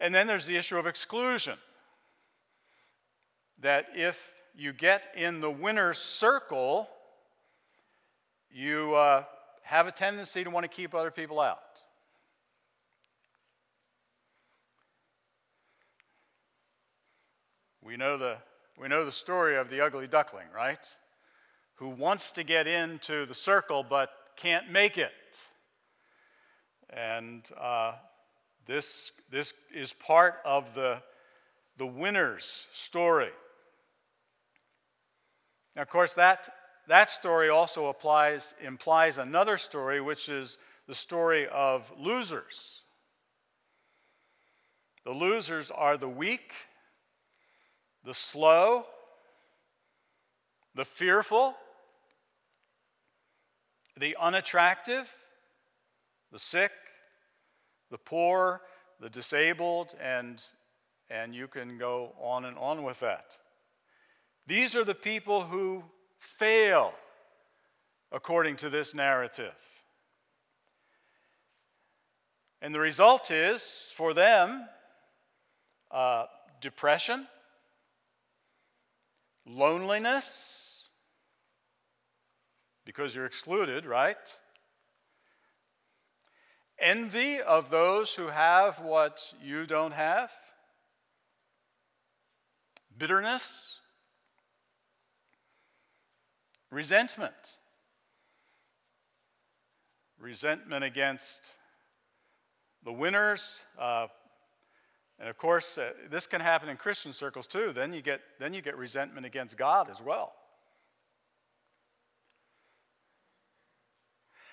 And 0.00 0.14
then 0.14 0.26
there's 0.26 0.46
the 0.46 0.56
issue 0.56 0.78
of 0.78 0.86
exclusion. 0.86 1.56
That 3.60 3.86
if 3.94 4.32
you 4.56 4.72
get 4.72 5.02
in 5.16 5.40
the 5.40 5.50
winner's 5.50 5.98
circle 5.98 6.88
you 8.52 8.94
uh, 8.94 9.24
have 9.62 9.86
a 9.86 9.92
tendency 9.92 10.44
to 10.44 10.50
want 10.50 10.64
to 10.64 10.68
keep 10.68 10.94
other 10.94 11.10
people 11.10 11.40
out 11.40 11.71
We 17.84 17.96
know 17.96 18.16
the, 18.16 18.36
we 18.80 18.88
know 18.88 19.04
the 19.04 19.12
story 19.12 19.56
of 19.56 19.68
the 19.68 19.80
ugly 19.80 20.06
duckling, 20.06 20.46
right? 20.54 20.78
Who 21.76 21.88
wants 21.88 22.30
to 22.32 22.44
get 22.44 22.68
into 22.68 23.26
the 23.26 23.34
circle 23.34 23.84
but 23.88 24.10
can't 24.36 24.70
make 24.70 24.98
it. 24.98 25.10
And 26.90 27.42
uh, 27.60 27.94
this, 28.66 29.10
this 29.30 29.52
is 29.74 29.92
part 29.92 30.36
of 30.44 30.74
the, 30.74 30.98
the 31.76 31.86
winner's 31.86 32.66
story. 32.72 33.30
Now, 35.74 35.82
of 35.82 35.88
course, 35.88 36.14
that, 36.14 36.48
that 36.86 37.10
story 37.10 37.48
also 37.48 37.86
applies, 37.86 38.54
implies 38.62 39.18
another 39.18 39.58
story, 39.58 40.00
which 40.00 40.28
is 40.28 40.58
the 40.86 40.94
story 40.94 41.48
of 41.48 41.90
losers. 41.98 42.82
The 45.04 45.12
losers 45.12 45.70
are 45.70 45.96
the 45.96 46.08
weak 46.08 46.52
the 48.04 48.14
slow, 48.14 48.84
the 50.74 50.84
fearful, 50.84 51.54
the 53.98 54.16
unattractive, 54.20 55.10
the 56.30 56.38
sick, 56.38 56.72
the 57.90 57.98
poor, 57.98 58.62
the 59.00 59.10
disabled, 59.10 59.94
and, 60.00 60.42
and 61.10 61.34
you 61.34 61.46
can 61.46 61.78
go 61.78 62.12
on 62.20 62.44
and 62.46 62.56
on 62.56 62.82
with 62.82 63.00
that. 63.00 63.26
These 64.46 64.74
are 64.74 64.84
the 64.84 64.94
people 64.94 65.42
who 65.42 65.84
fail 66.18 66.94
according 68.10 68.56
to 68.56 68.70
this 68.70 68.94
narrative. 68.94 69.54
And 72.60 72.74
the 72.74 72.80
result 72.80 73.30
is, 73.30 73.92
for 73.96 74.14
them, 74.14 74.66
uh, 75.90 76.26
depression, 76.60 77.26
Loneliness, 79.54 80.88
because 82.86 83.14
you're 83.14 83.26
excluded, 83.26 83.84
right? 83.84 84.16
Envy 86.78 87.40
of 87.40 87.68
those 87.68 88.14
who 88.14 88.28
have 88.28 88.80
what 88.80 89.20
you 89.42 89.66
don't 89.66 89.92
have. 89.92 90.30
Bitterness. 92.96 93.76
Resentment. 96.70 97.34
Resentment 100.18 100.82
against 100.82 101.42
the 102.84 102.92
winners, 102.92 103.58
uh, 103.78 104.06
and 105.22 105.30
of 105.30 105.38
course, 105.38 105.78
uh, 105.78 105.92
this 106.10 106.26
can 106.26 106.40
happen 106.40 106.68
in 106.68 106.76
Christian 106.76 107.12
circles 107.12 107.46
too. 107.46 107.72
Then 107.72 107.94
you, 107.94 108.02
get, 108.02 108.20
then 108.40 108.52
you 108.52 108.60
get 108.60 108.76
resentment 108.76 109.24
against 109.24 109.56
God 109.56 109.88
as 109.88 110.02
well. 110.02 110.32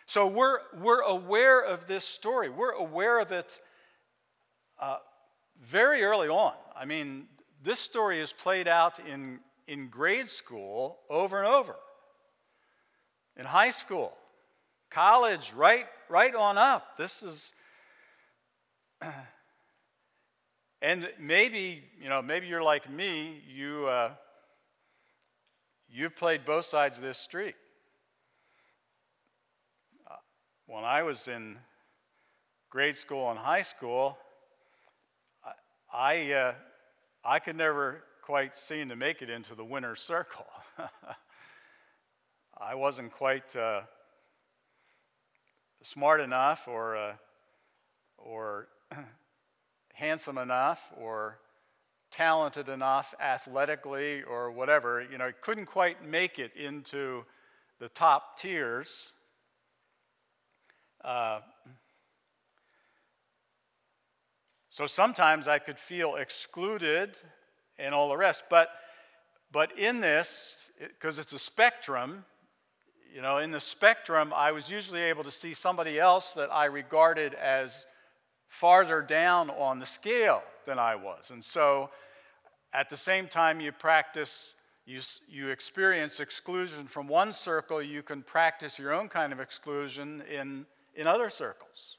So 0.06 0.28
we're, 0.28 0.60
we're 0.80 1.02
aware 1.02 1.60
of 1.60 1.88
this 1.88 2.06
story. 2.06 2.50
We're 2.50 2.74
aware 2.74 3.20
of 3.20 3.32
it 3.32 3.60
uh, 4.80 4.98
very 5.60 6.04
early 6.04 6.30
on. 6.30 6.54
I 6.76 6.86
mean, 6.86 7.26
this 7.64 7.80
story 7.80 8.20
is 8.20 8.32
played 8.32 8.68
out 8.68 9.00
in, 9.00 9.40
in 9.68 9.88
grade 9.88 10.30
school 10.30 11.00
over 11.10 11.40
and 11.40 11.48
over, 11.48 11.76
in 13.38 13.46
high 13.46 13.72
school, 13.72 14.14
college, 14.92 15.52
right, 15.54 15.88
right 16.10 16.36
on 16.36 16.60
up. 16.60 16.96
This 16.96 17.24
is. 17.24 17.54
And 20.82 21.10
maybe, 21.20 21.84
you 22.02 22.08
know, 22.08 22.22
maybe 22.22 22.48
you're 22.48 22.64
like 22.64 22.90
me, 22.90 23.42
you, 23.54 23.86
uh, 23.88 24.12
you've 25.90 26.16
played 26.16 26.46
both 26.46 26.66
sides 26.66 26.98
of 26.98 27.04
this 27.04 27.18
street. 27.18 27.56
Uh, 30.10 30.16
when 30.68 30.86
I 30.86 31.04
was 31.04 31.28
in 31.28 31.58
grade 32.70 32.98
school 32.98 33.30
and 33.30 33.38
high 33.38 33.64
school, 33.64 34.18
I, 35.44 35.52
I, 35.94 36.32
uh, 36.32 36.54
I 37.26 37.40
could 37.40 37.58
never 37.58 38.06
quite 38.24 38.58
seem 38.58 38.88
to 38.88 38.96
make 38.96 39.22
it 39.22 39.30
into 39.30 39.56
the 39.56 39.66
winner's 39.66 40.00
circle. 40.00 40.46
I 42.58 42.76
wasn't 42.76 43.12
quite 43.12 43.54
uh, 43.54 43.82
smart 45.84 46.22
enough 46.22 46.70
or, 46.70 46.96
uh, 46.96 47.14
or 48.18 48.70
handsome 50.00 50.38
enough 50.38 50.92
or 50.98 51.40
talented 52.10 52.70
enough 52.70 53.14
athletically 53.20 54.24
or 54.24 54.50
whatever, 54.50 55.06
you 55.12 55.18
know, 55.18 55.30
couldn't 55.42 55.66
quite 55.66 56.06
make 56.06 56.40
it 56.40 56.56
into 56.56 57.26
the 57.80 57.90
top 57.90 58.40
tiers. 58.40 59.12
Uh, 61.04 61.40
so 64.70 64.86
sometimes 64.86 65.50
I 65.50 65.60
could 65.60 65.78
feel 65.78 66.16
excluded 66.16 67.18
and 67.78 67.94
all 67.94 68.08
the 68.08 68.18
rest. 68.18 68.44
But, 68.50 68.70
but 69.52 69.78
in 69.78 70.00
this, 70.00 70.56
because 70.80 71.20
it, 71.20 71.24
it's 71.24 71.34
a 71.34 71.40
spectrum, 71.40 72.24
you 73.14 73.22
know, 73.22 73.40
in 73.40 73.52
the 73.52 73.60
spectrum, 73.60 74.32
I 74.34 74.54
was 74.54 74.70
usually 74.70 75.02
able 75.02 75.26
to 75.26 75.32
see 75.32 75.54
somebody 75.54 76.00
else 76.00 76.34
that 76.36 76.50
I 76.54 76.66
regarded 76.66 77.34
as 77.34 77.86
farther 78.50 79.02
down 79.02 79.50
on 79.52 79.80
the 79.80 79.86
scale 79.86 80.44
than 80.66 80.78
I 80.78 80.96
was. 80.96 81.30
And 81.32 81.46
so 81.46 81.92
at 82.74 82.90
the 82.90 82.98
same 82.98 83.28
time 83.28 83.62
you 83.62 83.72
practice, 83.72 84.56
you, 84.86 85.00
you 85.30 85.50
experience 85.50 86.20
exclusion 86.20 86.88
from 86.88 87.08
one 87.08 87.32
circle, 87.32 87.82
you 87.82 88.02
can 88.02 88.24
practice 88.24 88.78
your 88.78 88.92
own 88.92 89.08
kind 89.08 89.32
of 89.32 89.40
exclusion 89.40 90.24
in, 90.30 90.66
in 90.96 91.08
other 91.08 91.30
circles. 91.30 91.98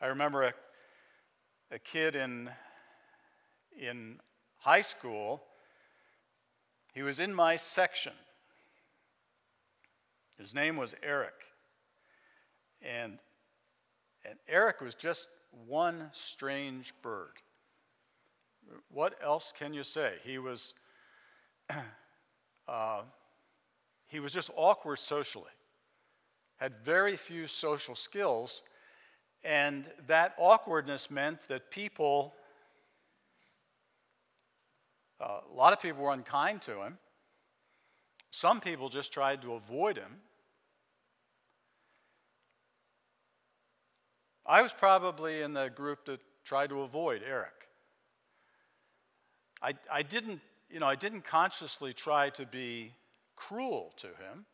I 0.00 0.06
remember 0.06 0.42
a, 0.42 0.52
a 1.72 1.78
kid 1.78 2.14
in, 2.14 2.50
in 3.80 4.20
high 4.58 4.82
school, 4.82 5.42
he 6.92 7.02
was 7.02 7.18
in 7.18 7.34
my 7.34 7.56
section. 7.56 8.12
His 10.38 10.54
name 10.54 10.76
was 10.76 10.94
Eric. 11.02 11.32
And, 12.84 13.18
and 14.24 14.38
Eric 14.46 14.80
was 14.80 14.94
just 14.94 15.28
one 15.66 16.10
strange 16.12 16.92
bird. 17.02 17.32
What 18.90 19.14
else 19.22 19.52
can 19.56 19.72
you 19.72 19.82
say? 19.82 20.14
He 20.24 20.38
was, 20.38 20.74
uh, 22.68 23.02
he 24.06 24.20
was 24.20 24.32
just 24.32 24.50
awkward 24.56 24.98
socially, 24.98 25.50
had 26.56 26.72
very 26.84 27.16
few 27.16 27.46
social 27.46 27.94
skills, 27.94 28.62
and 29.42 29.84
that 30.06 30.34
awkwardness 30.38 31.10
meant 31.10 31.46
that 31.48 31.70
people, 31.70 32.34
uh, 35.20 35.40
a 35.50 35.54
lot 35.54 35.72
of 35.72 35.80
people 35.80 36.02
were 36.02 36.12
unkind 36.12 36.62
to 36.62 36.82
him. 36.82 36.98
Some 38.30 38.60
people 38.60 38.88
just 38.88 39.12
tried 39.12 39.42
to 39.42 39.54
avoid 39.54 39.96
him 39.96 40.20
I 44.46 44.62
was 44.62 44.72
probably 44.72 45.40
in 45.40 45.54
the 45.54 45.70
group 45.70 46.04
that 46.06 46.20
tried 46.44 46.68
to 46.68 46.82
avoid 46.82 47.22
Eric. 47.26 47.52
I, 49.62 49.74
I 49.90 50.02
didn't, 50.02 50.40
you 50.70 50.80
know, 50.80 50.86
I 50.86 50.96
didn't 50.96 51.24
consciously 51.24 51.94
try 51.94 52.30
to 52.30 52.44
be 52.44 52.92
cruel 53.36 53.92
to 53.96 54.08
him. 54.08 54.44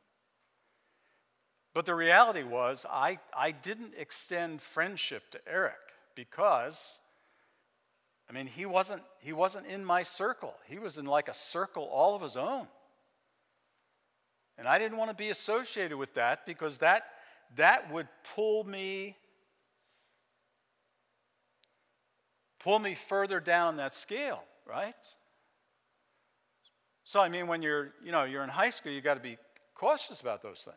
But 1.75 1.87
the 1.87 1.95
reality 1.95 2.43
was, 2.43 2.87
I, 2.89 3.19
I 3.37 3.53
didn't 3.53 3.95
extend 3.97 4.61
friendship 4.61 5.31
to 5.33 5.41
Eric 5.49 5.75
because, 6.15 6.99
I 8.29 8.33
mean, 8.33 8.47
he 8.47 8.67
wasn't, 8.67 9.03
he 9.21 9.33
wasn't 9.33 9.67
in 9.67 9.85
my 9.85 10.03
circle. 10.03 10.55
He 10.67 10.79
was 10.79 10.99
in 10.99 11.07
like 11.07 11.29
a 11.29 11.35
circle 11.35 11.85
all 11.85 12.15
of 12.15 12.23
his 12.23 12.37
own. 12.37 12.67
And 14.59 14.69
I 14.69 14.79
didn't 14.79 14.99
want 14.99 15.11
to 15.11 15.17
be 15.17 15.31
associated 15.31 15.97
with 15.97 16.15
that 16.15 16.45
because 16.45 16.79
that, 16.79 17.05
that 17.57 17.93
would 17.93 18.09
pull 18.35 18.65
me 18.65 19.17
pull 22.61 22.79
me 22.79 22.95
further 22.95 23.41
down 23.41 23.77
that 23.79 23.95
scale, 23.95 24.43
right? 24.67 24.95
So 27.05 27.21
I 27.21 27.29
mean 27.29 27.47
when 27.47 27.63
you're, 27.63 27.93
you 28.05 28.13
know, 28.13 28.25
you're 28.25 28.45
in 28.45 28.49
high 28.49 28.71
school, 28.71 28.93
you 28.93 29.01
got 29.01 29.15
to 29.15 29.21
be 29.21 29.37
cautious 29.75 30.21
about 30.21 30.43
those 30.43 30.61
things. 30.61 30.77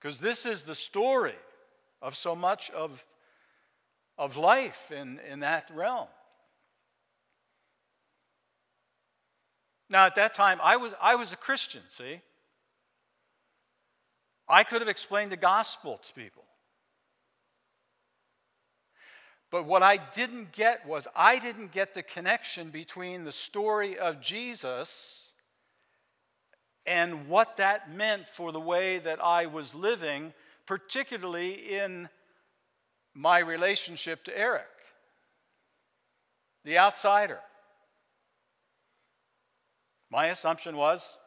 Because 0.00 0.18
this 0.18 0.46
is 0.46 0.62
the 0.62 0.74
story 0.74 1.34
of 2.00 2.16
so 2.16 2.34
much 2.34 2.70
of, 2.70 3.04
of 4.16 4.36
life 4.36 4.90
in, 4.90 5.20
in 5.30 5.40
that 5.40 5.70
realm. 5.74 6.08
Now, 9.90 10.06
at 10.06 10.14
that 10.14 10.34
time, 10.34 10.60
I 10.62 10.76
was, 10.76 10.94
I 11.02 11.16
was 11.16 11.32
a 11.32 11.36
Christian, 11.36 11.82
see? 11.88 12.20
I 14.48 14.64
could 14.64 14.80
have 14.80 14.88
explained 14.88 15.32
the 15.32 15.36
gospel 15.36 15.98
to 15.98 16.12
people. 16.14 16.44
But 19.50 19.66
what 19.66 19.82
I 19.82 19.96
didn't 19.96 20.52
get 20.52 20.86
was 20.86 21.08
I 21.14 21.38
didn't 21.38 21.72
get 21.72 21.94
the 21.94 22.02
connection 22.02 22.70
between 22.70 23.24
the 23.24 23.32
story 23.32 23.98
of 23.98 24.20
Jesus 24.20 25.32
and 26.86 27.28
what 27.28 27.56
that 27.56 27.92
meant 27.94 28.28
for 28.28 28.52
the 28.52 28.60
way 28.60 28.98
that 28.98 29.22
I 29.22 29.46
was 29.46 29.74
living, 29.74 30.32
particularly 30.66 31.52
in 31.76 32.08
my 33.12 33.38
relationship 33.38 34.24
to 34.24 34.38
Eric, 34.38 34.66
the 36.64 36.78
outsider. 36.78 37.40
My 40.10 40.26
assumption 40.26 40.76
was, 40.76 41.18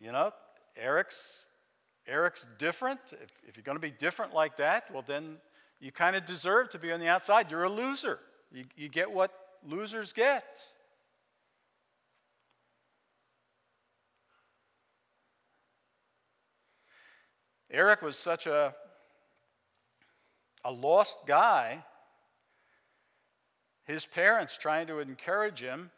you 0.00 0.12
know, 0.12 0.32
Eric's 0.76 1.44
Eric's 2.08 2.46
different. 2.58 3.00
If, 3.10 3.30
if 3.48 3.56
you're 3.56 3.64
going 3.64 3.76
to 3.76 3.80
be 3.80 3.90
different 3.90 4.32
like 4.32 4.56
that, 4.58 4.88
well, 4.92 5.02
then 5.04 5.38
you 5.80 5.92
kind 5.92 6.16
of 6.16 6.24
deserve 6.24 6.70
to 6.70 6.78
be 6.78 6.92
on 6.92 7.00
the 7.00 7.08
outside. 7.08 7.50
You're 7.50 7.64
a 7.64 7.70
loser. 7.70 8.18
You, 8.50 8.64
you 8.76 8.88
get 8.88 9.10
what 9.10 9.32
losers 9.64 10.12
get. 10.12 10.44
Eric 17.70 18.00
was 18.00 18.16
such 18.16 18.46
a, 18.46 18.74
a 20.64 20.72
lost 20.72 21.16
guy. 21.26 21.84
His 23.84 24.06
parents, 24.06 24.56
trying 24.56 24.86
to 24.86 25.00
encourage 25.00 25.60
him, 25.60 25.90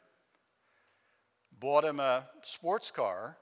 bought 1.61 1.85
him 1.85 2.01
a 2.01 2.25
sports 2.43 2.91
car 2.91 3.37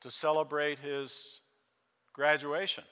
to 0.00 0.10
celebrate 0.10 0.78
his 0.78 1.40
graduation. 2.12 2.84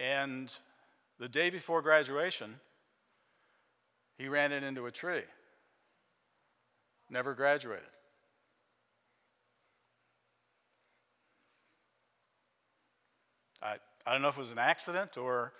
And 0.00 0.52
the 1.18 1.28
day 1.28 1.50
before 1.50 1.82
graduation, 1.82 2.58
he 4.16 4.28
ran 4.28 4.50
it 4.50 4.62
into 4.62 4.86
a 4.86 4.90
tree. 4.90 5.22
Never 7.10 7.34
graduated. 7.34 7.84
I, 13.62 13.76
I 14.06 14.12
don't 14.12 14.22
know 14.22 14.28
if 14.28 14.38
it 14.38 14.40
was 14.40 14.52
an 14.52 14.58
accident 14.58 15.18
or 15.18 15.52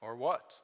or 0.00 0.14
what. 0.14 0.54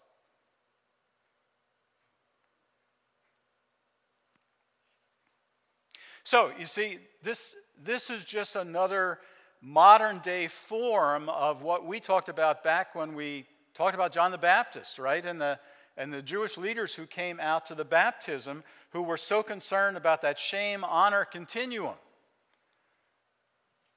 So, 6.25 6.53
you 6.59 6.67
see, 6.67 6.99
this, 7.23 7.55
this 7.83 8.09
is 8.09 8.25
just 8.25 8.55
another 8.55 9.19
modern 9.63 10.19
day 10.19 10.49
form 10.49 11.29
of 11.29 11.63
what 11.63 11.87
we 11.87 12.01
talked 12.01 12.29
about 12.29 12.65
back 12.65 12.95
when 12.95 13.15
we 13.15 13.47
talked 13.75 13.95
about 13.95 14.13
John 14.13 14.33
the 14.33 14.39
Baptist, 14.39 14.99
right? 14.99 15.25
And 15.25 15.41
the, 15.41 15.59
and 15.97 16.13
the 16.13 16.21
Jewish 16.21 16.59
leaders 16.59 16.95
who 16.95 17.07
came 17.07 17.39
out 17.41 17.67
to 17.67 17.75
the 17.75 17.85
baptism 17.85 18.65
who 18.91 19.03
were 19.03 19.17
so 19.17 19.43
concerned 19.43 19.97
about 19.97 20.21
that 20.23 20.39
shame 20.39 20.85
honor 20.85 21.25
continuum. 21.25 21.95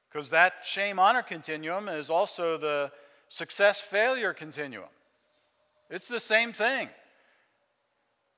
Because 0.09 0.29
that 0.29 0.53
shame 0.63 0.99
honor 0.99 1.23
continuum 1.23 1.89
is 1.89 2.09
also 2.09 2.57
the 2.57 2.91
success 3.27 3.79
failure 3.81 4.33
continuum. 4.33 4.87
It's 5.89 6.07
the 6.07 6.19
same 6.19 6.53
thing. 6.53 6.89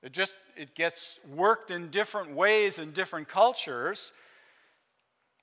It 0.02 0.12
just 0.12 0.38
it 0.56 0.76
gets 0.76 1.20
worked 1.36 1.72
in 1.72 1.90
different 1.90 2.32
ways 2.32 2.80
in 2.80 2.92
different 2.92 3.28
cultures. 3.28 4.12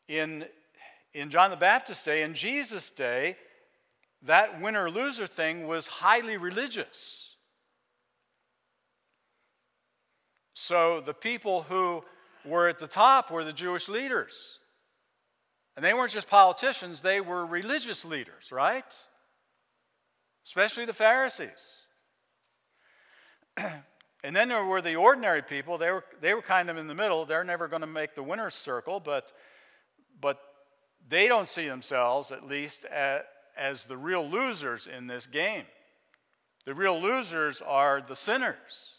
In, 0.08 0.44
in 1.14 1.30
John 1.30 1.50
the 1.50 1.56
Baptist's 1.56 2.04
day, 2.04 2.22
in 2.22 2.34
Jesus' 2.34 2.90
day, 2.90 3.36
that 4.22 4.60
winner 4.60 4.90
loser 4.90 5.26
thing 5.26 5.66
was 5.66 5.86
highly 5.86 6.36
religious. 6.36 7.36
So 10.54 11.00
the 11.00 11.14
people 11.14 11.62
who 11.62 12.04
were 12.44 12.68
at 12.68 12.78
the 12.78 12.86
top 12.86 13.30
were 13.30 13.44
the 13.44 13.52
Jewish 13.52 13.88
leaders. 13.88 14.58
And 15.76 15.84
they 15.84 15.94
weren't 15.94 16.12
just 16.12 16.28
politicians, 16.28 17.00
they 17.00 17.20
were 17.20 17.46
religious 17.46 18.04
leaders, 18.04 18.50
right? 18.52 18.84
Especially 20.46 20.84
the 20.84 20.92
Pharisees. 20.92 21.82
And 24.24 24.34
then 24.34 24.48
there 24.48 24.64
were 24.64 24.80
the 24.80 24.96
ordinary 24.96 25.42
people. 25.42 25.76
They 25.76 25.90
were, 25.90 26.02
they 26.22 26.32
were 26.32 26.40
kind 26.40 26.70
of 26.70 26.78
in 26.78 26.86
the 26.86 26.94
middle. 26.94 27.26
They're 27.26 27.44
never 27.44 27.68
going 27.68 27.82
to 27.82 27.86
make 27.86 28.14
the 28.14 28.22
winner's 28.22 28.54
circle, 28.54 28.98
but, 28.98 29.30
but 30.18 30.40
they 31.08 31.28
don't 31.28 31.48
see 31.48 31.68
themselves, 31.68 32.30
at 32.30 32.46
least, 32.46 32.84
as, 32.86 33.84
the 33.84 33.96
real 33.96 34.28
losers 34.28 34.86
in 34.86 35.06
this 35.06 35.26
game. 35.26 35.64
The 36.64 36.74
real 36.74 37.00
losers 37.00 37.60
are 37.60 38.00
the 38.00 38.16
sinners, 38.16 38.96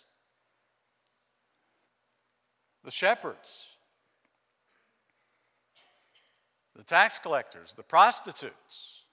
the 2.84 2.92
shepherds, 2.92 3.66
the 6.76 6.84
tax 6.84 7.18
collectors, 7.18 7.74
the 7.74 7.84
prostitutes, 7.84 9.04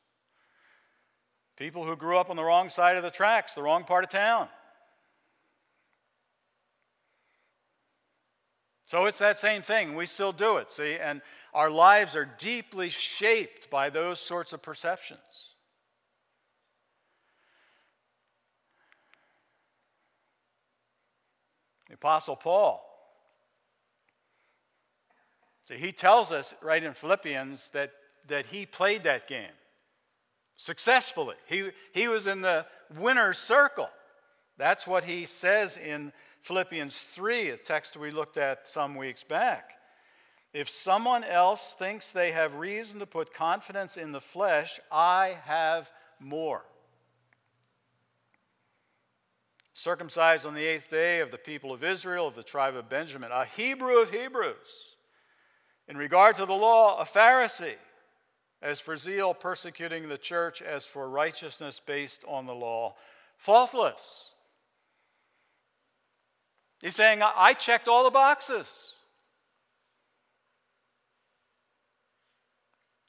people 1.56 1.84
who 1.84 1.96
grew 1.96 2.18
up 2.18 2.28
on 2.28 2.36
the 2.36 2.44
wrong 2.44 2.68
side 2.68 2.96
of 2.96 3.02
the 3.02 3.10
tracks, 3.10 3.54
the 3.54 3.62
wrong 3.62 3.84
part 3.84 4.04
of 4.04 4.10
town. 4.10 4.48
So 8.92 9.06
it's 9.06 9.20
that 9.20 9.38
same 9.38 9.62
thing. 9.62 9.94
We 9.94 10.04
still 10.04 10.32
do 10.32 10.58
it, 10.58 10.70
see? 10.70 10.98
And 10.98 11.22
our 11.54 11.70
lives 11.70 12.14
are 12.14 12.28
deeply 12.38 12.90
shaped 12.90 13.70
by 13.70 13.88
those 13.88 14.20
sorts 14.20 14.52
of 14.52 14.60
perceptions. 14.60 15.54
The 21.88 21.94
Apostle 21.94 22.36
Paul. 22.36 22.84
See, 25.68 25.78
he 25.78 25.92
tells 25.92 26.30
us 26.30 26.52
right 26.60 26.84
in 26.84 26.92
Philippians 26.92 27.70
that, 27.70 27.92
that 28.28 28.44
he 28.44 28.66
played 28.66 29.04
that 29.04 29.26
game 29.26 29.56
successfully. 30.58 31.36
He, 31.46 31.70
he 31.94 32.08
was 32.08 32.26
in 32.26 32.42
the 32.42 32.66
winner's 32.98 33.38
circle. 33.38 33.88
That's 34.58 34.86
what 34.86 35.04
he 35.04 35.24
says 35.24 35.78
in 35.78 36.12
Philippians 36.42 36.96
3, 36.96 37.50
a 37.50 37.56
text 37.56 37.96
we 37.96 38.10
looked 38.10 38.36
at 38.36 38.68
some 38.68 38.96
weeks 38.96 39.22
back. 39.22 39.74
If 40.52 40.68
someone 40.68 41.22
else 41.22 41.74
thinks 41.78 42.10
they 42.10 42.32
have 42.32 42.56
reason 42.56 42.98
to 42.98 43.06
put 43.06 43.32
confidence 43.32 43.96
in 43.96 44.10
the 44.10 44.20
flesh, 44.20 44.80
I 44.90 45.38
have 45.44 45.90
more. 46.18 46.64
Circumcised 49.72 50.44
on 50.44 50.54
the 50.54 50.64
eighth 50.64 50.90
day 50.90 51.20
of 51.20 51.30
the 51.30 51.38
people 51.38 51.72
of 51.72 51.84
Israel, 51.84 52.26
of 52.26 52.34
the 52.34 52.42
tribe 52.42 52.74
of 52.74 52.88
Benjamin, 52.88 53.30
a 53.32 53.44
Hebrew 53.44 54.02
of 54.02 54.10
Hebrews. 54.10 54.96
In 55.88 55.96
regard 55.96 56.36
to 56.36 56.46
the 56.46 56.52
law, 56.52 57.00
a 57.00 57.04
Pharisee. 57.04 57.76
As 58.60 58.80
for 58.80 58.96
zeal, 58.96 59.32
persecuting 59.32 60.08
the 60.08 60.18
church, 60.18 60.60
as 60.60 60.84
for 60.84 61.08
righteousness 61.08 61.80
based 61.84 62.24
on 62.28 62.46
the 62.46 62.54
law, 62.54 62.96
faultless. 63.36 64.31
He's 66.82 66.96
saying, 66.96 67.22
I 67.22 67.54
checked 67.54 67.86
all 67.86 68.02
the 68.02 68.10
boxes. 68.10 68.94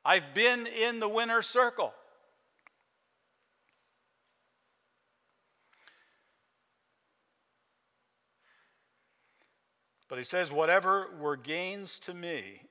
I've 0.06 0.34
been 0.36 0.68
in 0.68 1.00
the 1.00 1.10
winner's 1.10 1.48
circle. 1.48 1.92
But 10.08 10.20
he 10.20 10.24
says, 10.24 10.52
Whatever 10.52 11.08
were 11.20 11.36
gains 11.36 11.98
to 12.00 12.14
me, 12.14 12.62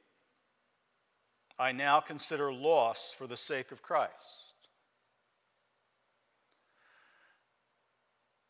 I 1.59 1.73
now 1.73 1.99
consider 1.99 2.53
loss 2.53 3.13
for 3.17 3.27
the 3.27 3.37
sake 3.37 3.73
of 3.73 3.83
Christ. 3.83 4.13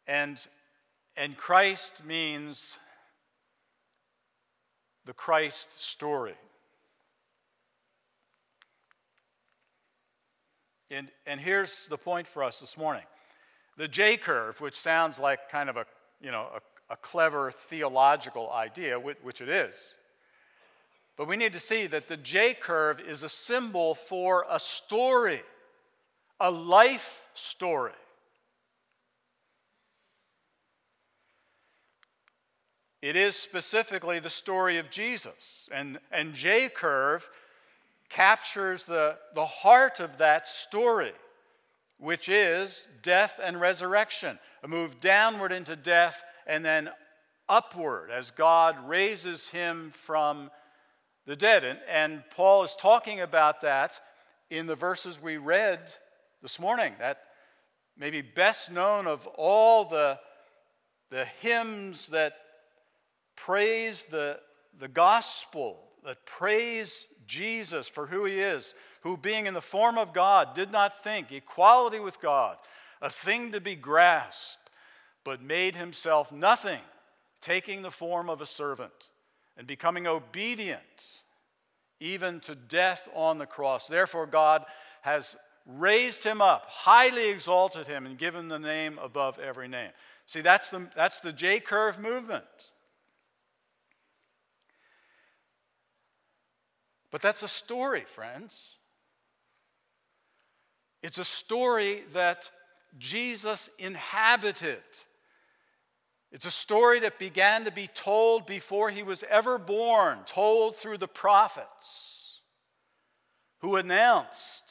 And, 0.07 0.39
and 1.17 1.37
Christ 1.37 2.05
means 2.05 2.79
the 5.05 5.13
Christ 5.13 5.83
story. 5.83 6.35
And, 10.91 11.09
and 11.27 11.41
here's 11.41 11.87
the 11.89 11.97
point 11.97 12.27
for 12.27 12.45
us 12.45 12.61
this 12.61 12.77
morning. 12.77 13.05
The 13.79 13.89
J 13.89 14.17
curve, 14.17 14.61
which 14.61 14.79
sounds 14.79 15.19
like 15.19 15.49
kind 15.49 15.71
of 15.71 15.77
a, 15.77 15.87
you 16.21 16.31
know, 16.31 16.47
a, 16.55 16.93
a 16.93 16.97
clever 16.97 17.51
theological 17.51 18.51
idea, 18.53 19.01
which 19.01 19.41
it 19.41 19.49
is, 19.49 19.95
but 21.17 21.29
we 21.29 21.37
need 21.37 21.53
to 21.53 21.61
see 21.61 21.87
that 21.87 22.09
the 22.09 22.17
J 22.17 22.55
curve 22.55 23.01
is 23.01 23.23
a 23.23 23.29
symbol 23.29 23.95
for 23.95 24.45
a 24.51 24.61
story, 24.61 25.43
a 26.41 26.51
life 26.51 27.23
story. 27.35 27.93
It 33.03 33.17
is 33.17 33.35
specifically 33.35 34.21
the 34.21 34.31
story 34.31 34.79
of 34.79 34.89
Jesus. 34.89 35.69
And, 35.73 35.99
and 36.13 36.35
J 36.35 36.69
curve 36.69 37.29
captures 38.09 38.85
the, 38.85 39.19
the 39.35 39.45
heart 39.45 39.99
of 39.99 40.19
that 40.19 40.47
story, 40.47 41.13
which 41.99 42.29
is 42.29 42.87
death 43.03 43.41
and 43.43 43.61
resurrection, 43.61 44.39
a 44.63 44.69
move 44.69 45.01
downward 45.01 45.51
into 45.51 45.75
death 45.75 46.23
and 46.47 46.65
then 46.65 46.91
upward 47.49 48.11
as 48.11 48.31
God 48.31 48.77
raises 48.89 49.49
him 49.49 49.93
from 49.97 50.51
the 51.27 51.35
dead. 51.35 51.65
And, 51.65 51.81
and 51.91 52.23
Paul 52.37 52.63
is 52.63 52.77
talking 52.77 53.21
about 53.21 53.63
that 53.63 54.01
in 54.49 54.67
the 54.67 54.77
verses 54.77 55.21
we 55.21 55.39
read 55.39 55.81
this 56.41 56.61
morning, 56.61 56.95
that 57.01 57.23
maybe 57.97 58.21
best 58.21 58.71
known 58.71 59.09
of 59.09 59.27
all 59.35 59.87
the, 59.87 60.21
the 61.11 61.25
hymns 61.41 62.09
that 62.09 62.35
praise 63.37 64.05
the, 64.05 64.39
the 64.79 64.89
gospel, 64.89 65.81
that 66.05 66.25
praise 66.27 67.07
Jesus 67.27 67.87
for 67.89 68.07
who 68.07 68.25
he 68.25 68.41
is, 68.41 68.75
who, 69.03 69.17
being 69.17 69.47
in 69.47 69.55
the 69.55 69.61
form 69.61 69.99
of 69.99 70.13
God, 70.13 70.55
did 70.55 70.73
not 70.73 71.03
think 71.03 71.33
equality 71.33 71.99
with 71.99 72.21
God 72.21 72.57
a 73.01 73.11
thing 73.11 73.53
to 73.53 73.61
be 73.61 73.75
grasped, 73.75 74.71
but 75.25 75.43
made 75.43 75.77
himself 75.77 76.33
nothing, 76.33 76.81
taking 77.41 77.83
the 77.83 77.91
form 77.91 78.31
of 78.31 78.41
a 78.41 78.47
servant 78.47 78.93
and 79.57 79.67
becoming 79.67 80.07
obedient 80.07 80.81
even 82.01 82.41
to 82.41 82.55
death 82.55 83.09
on 83.15 83.39
the 83.39 83.47
cross. 83.47 83.87
Therefore, 83.87 84.27
God 84.27 84.65
has 85.03 85.37
raised 85.67 86.25
him 86.25 86.41
up, 86.41 86.65
highly 86.69 87.29
exalted 87.29 87.87
him, 87.87 88.07
and 88.07 88.19
given 88.19 88.49
the 88.49 88.59
name 88.59 88.99
above 89.01 89.39
every 89.39 89.69
name. 89.69 89.91
See, 90.27 90.41
that's 90.41 90.71
the, 90.71 90.89
that's 90.97 91.21
the 91.21 91.33
J 91.33 91.61
curve 91.61 91.99
movement. 91.99 92.45
But 97.13 97.21
that's 97.21 97.43
a 97.43 97.49
story, 97.49 98.01
friends. 98.01 98.77
It's 101.03 101.19
a 101.19 101.25
story 101.25 102.03
that 102.15 102.51
Jesus 102.99 103.69
inhabited. 103.79 104.83
It's 106.33 106.47
a 106.47 106.51
story 106.51 107.01
that 107.01 107.19
began 107.19 107.67
to 107.67 107.71
be 107.71 107.89
told 107.89 108.47
before 108.47 108.91
he 108.91 109.03
was 109.03 109.23
ever 109.29 109.59
born, 109.59 110.21
told 110.25 110.77
through 110.77 110.99
the 110.99 111.09
prophets 111.09 112.41
who 113.61 113.77
announced 113.77 114.65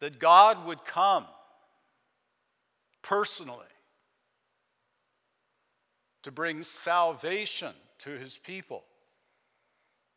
that 0.00 0.18
God 0.18 0.66
would 0.66 0.84
come 0.84 1.24
personally 3.00 3.64
to 6.24 6.30
bring 6.30 6.62
salvation 6.62 7.72
to 8.00 8.10
his 8.10 8.36
people 8.36 8.84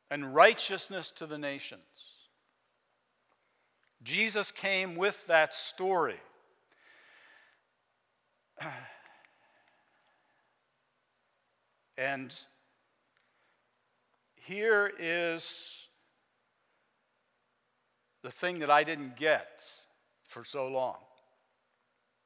and 0.09 0.33
righteousness 0.33 1.11
to 1.11 1.25
the 1.25 1.37
nations. 1.37 1.81
Jesus 4.03 4.51
came 4.51 4.95
with 4.95 5.25
that 5.27 5.53
story. 5.53 6.19
And 11.95 12.35
here 14.35 14.91
is 14.97 15.87
the 18.23 18.31
thing 18.31 18.59
that 18.59 18.71
I 18.71 18.83
didn't 18.83 19.15
get 19.15 19.63
for 20.27 20.43
so 20.43 20.67
long. 20.67 20.97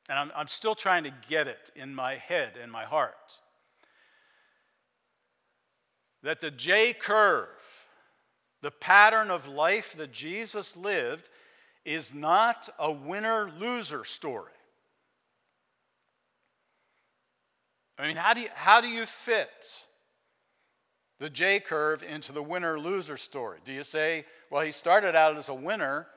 And 0.10 0.18
I'm, 0.18 0.32
I'm 0.36 0.48
still 0.48 0.76
trying 0.76 1.04
to 1.04 1.14
get 1.28 1.48
it 1.48 1.70
in 1.76 1.94
my 1.94 2.16
head, 2.16 2.54
in 2.62 2.70
my 2.70 2.86
heart. 2.86 3.40
That 6.24 6.40
the 6.40 6.52
J 6.52 6.94
curve 6.94 7.50
the 8.62 8.72
pattern 8.72 9.32
of 9.32 9.48
life 9.48 9.96
that 9.98 10.12
Jesus 10.12 10.76
lived 10.76 11.30
is 11.86 12.14
not 12.14 12.70
a 12.80 12.92
winner 12.92 13.52
loser 13.60 14.04
story. 14.04 14.52
I 17.98 18.08
mean, 18.08 18.18
how 18.18 18.34
do 18.34 18.42
you, 18.42 18.50
how 18.54 18.82
do 18.82 18.88
you 18.88 19.06
fit 19.06 19.50
the 21.20 21.30
J 21.30 21.60
curve 21.60 22.04
into 22.04 22.32
the 22.32 22.44
winner 22.44 22.80
loser 22.80 23.18
story? 23.18 23.60
Do 23.66 23.72
you 23.72 23.84
say, 23.84 24.26
well, 24.52 24.64
he 24.64 24.72
started 24.72 25.16
out 25.16 25.38
as 25.38 25.50
a 25.50 25.54
winner, 25.54 26.08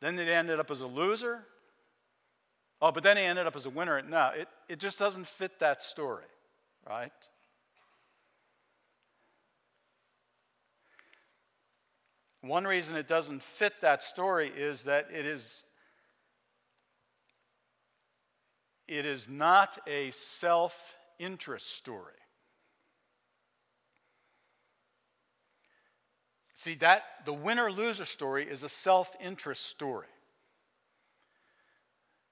then 0.00 0.18
he 0.18 0.30
ended 0.30 0.60
up 0.60 0.70
as 0.70 0.80
a 0.80 0.86
loser? 0.86 1.44
Oh, 2.80 2.92
but 2.92 3.02
then 3.02 3.16
he 3.16 3.22
ended 3.22 3.46
up 3.46 3.56
as 3.56 3.66
a 3.66 3.70
winner. 3.70 4.00
No, 4.02 4.30
it, 4.36 4.48
it 4.68 4.78
just 4.78 4.98
doesn't 4.98 5.26
fit 5.26 5.58
that 5.60 5.82
story, 5.82 6.26
right? 6.88 7.12
One 12.40 12.64
reason 12.64 12.96
it 12.96 13.08
doesn't 13.08 13.42
fit 13.42 13.74
that 13.80 14.02
story 14.02 14.50
is 14.54 14.84
that 14.84 15.08
it 15.12 15.26
is 15.26 15.64
it 18.86 19.04
is 19.04 19.28
not 19.28 19.78
a 19.86 20.10
self-interest 20.12 21.76
story. 21.76 22.14
See 26.54 26.74
that 26.76 27.02
the 27.26 27.34
winner 27.34 27.70
loser 27.70 28.06
story 28.06 28.48
is 28.48 28.62
a 28.62 28.68
self-interest 28.68 29.64
story. 29.64 30.08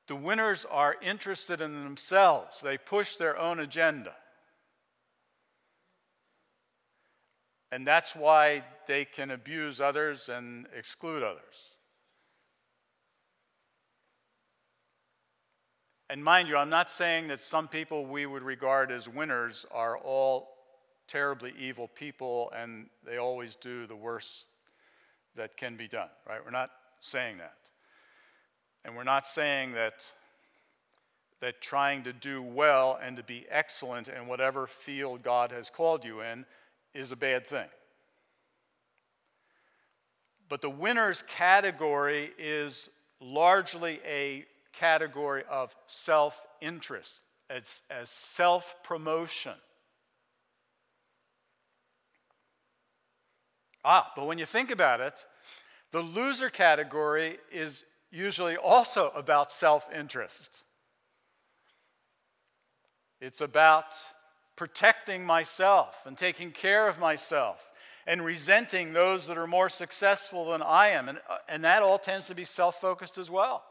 The 0.08 0.16
winners 0.16 0.64
are 0.70 0.96
interested 1.02 1.60
in 1.60 1.84
themselves. 1.84 2.60
They 2.60 2.78
push 2.78 3.16
their 3.16 3.36
own 3.36 3.60
agenda. 3.60 4.14
And 7.76 7.86
that's 7.86 8.16
why 8.16 8.64
they 8.86 9.04
can 9.04 9.30
abuse 9.30 9.82
others 9.82 10.30
and 10.30 10.66
exclude 10.74 11.22
others. 11.22 11.72
And 16.08 16.24
mind 16.24 16.48
you, 16.48 16.56
I'm 16.56 16.70
not 16.70 16.90
saying 16.90 17.28
that 17.28 17.44
some 17.44 17.68
people 17.68 18.06
we 18.06 18.24
would 18.24 18.42
regard 18.42 18.90
as 18.90 19.10
winners 19.10 19.66
are 19.70 19.98
all 19.98 20.56
terribly 21.06 21.52
evil 21.58 21.86
people 21.86 22.50
and 22.56 22.86
they 23.04 23.18
always 23.18 23.56
do 23.56 23.86
the 23.86 23.94
worst 23.94 24.46
that 25.34 25.58
can 25.58 25.76
be 25.76 25.86
done, 25.86 26.08
right? 26.26 26.40
We're 26.42 26.52
not 26.52 26.70
saying 27.00 27.36
that. 27.36 27.58
And 28.86 28.96
we're 28.96 29.04
not 29.04 29.26
saying 29.26 29.72
that 29.72 30.02
that 31.42 31.60
trying 31.60 32.04
to 32.04 32.14
do 32.14 32.40
well 32.40 32.98
and 33.02 33.18
to 33.18 33.22
be 33.22 33.44
excellent 33.50 34.08
in 34.08 34.26
whatever 34.26 34.66
field 34.66 35.22
God 35.22 35.52
has 35.52 35.68
called 35.68 36.06
you 36.06 36.22
in 36.22 36.46
is 36.96 37.12
a 37.12 37.16
bad 37.16 37.46
thing. 37.46 37.68
But 40.48 40.62
the 40.62 40.70
winners 40.70 41.22
category 41.22 42.30
is 42.38 42.88
largely 43.20 44.00
a 44.06 44.44
category 44.72 45.42
of 45.50 45.74
self 45.86 46.40
interest, 46.60 47.20
as, 47.50 47.82
as 47.90 48.10
self 48.10 48.76
promotion. 48.82 49.54
Ah, 53.84 54.12
but 54.16 54.26
when 54.26 54.38
you 54.38 54.46
think 54.46 54.70
about 54.70 55.00
it, 55.00 55.24
the 55.92 56.00
loser 56.00 56.50
category 56.50 57.38
is 57.52 57.84
usually 58.10 58.56
also 58.56 59.12
about 59.14 59.52
self 59.52 59.88
interest. 59.94 60.50
It's 63.20 63.40
about 63.40 63.86
protecting 64.56 65.24
myself 65.24 65.94
and 66.06 66.16
taking 66.16 66.50
care 66.50 66.88
of 66.88 66.98
myself 66.98 67.70
and 68.06 68.24
resenting 68.24 68.92
those 68.92 69.26
that 69.26 69.38
are 69.38 69.46
more 69.46 69.68
successful 69.68 70.50
than 70.50 70.62
I 70.62 70.88
am. 70.88 71.08
And, 71.08 71.18
uh, 71.28 71.38
and 71.48 71.64
that 71.64 71.82
all 71.82 71.98
tends 71.98 72.26
to 72.28 72.34
be 72.34 72.44
self 72.44 72.80
focused 72.80 73.18
as 73.18 73.30
well. 73.30 73.62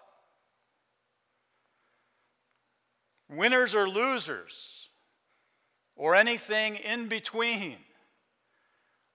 Winners 3.29 3.73
or 3.73 3.89
losers, 3.89 4.89
or 5.95 6.15
anything 6.15 6.75
in 6.75 7.07
between. 7.07 7.77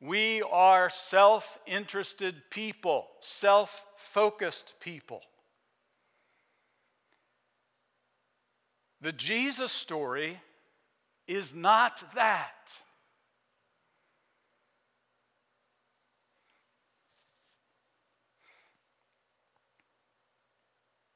We 0.00 0.42
are 0.42 0.88
self 0.88 1.58
interested 1.66 2.34
people, 2.50 3.06
self 3.20 3.84
focused 3.96 4.74
people. 4.80 5.20
The 9.02 9.12
Jesus 9.12 9.72
story 9.72 10.40
is 11.26 11.54
not 11.54 12.02
that. 12.14 12.50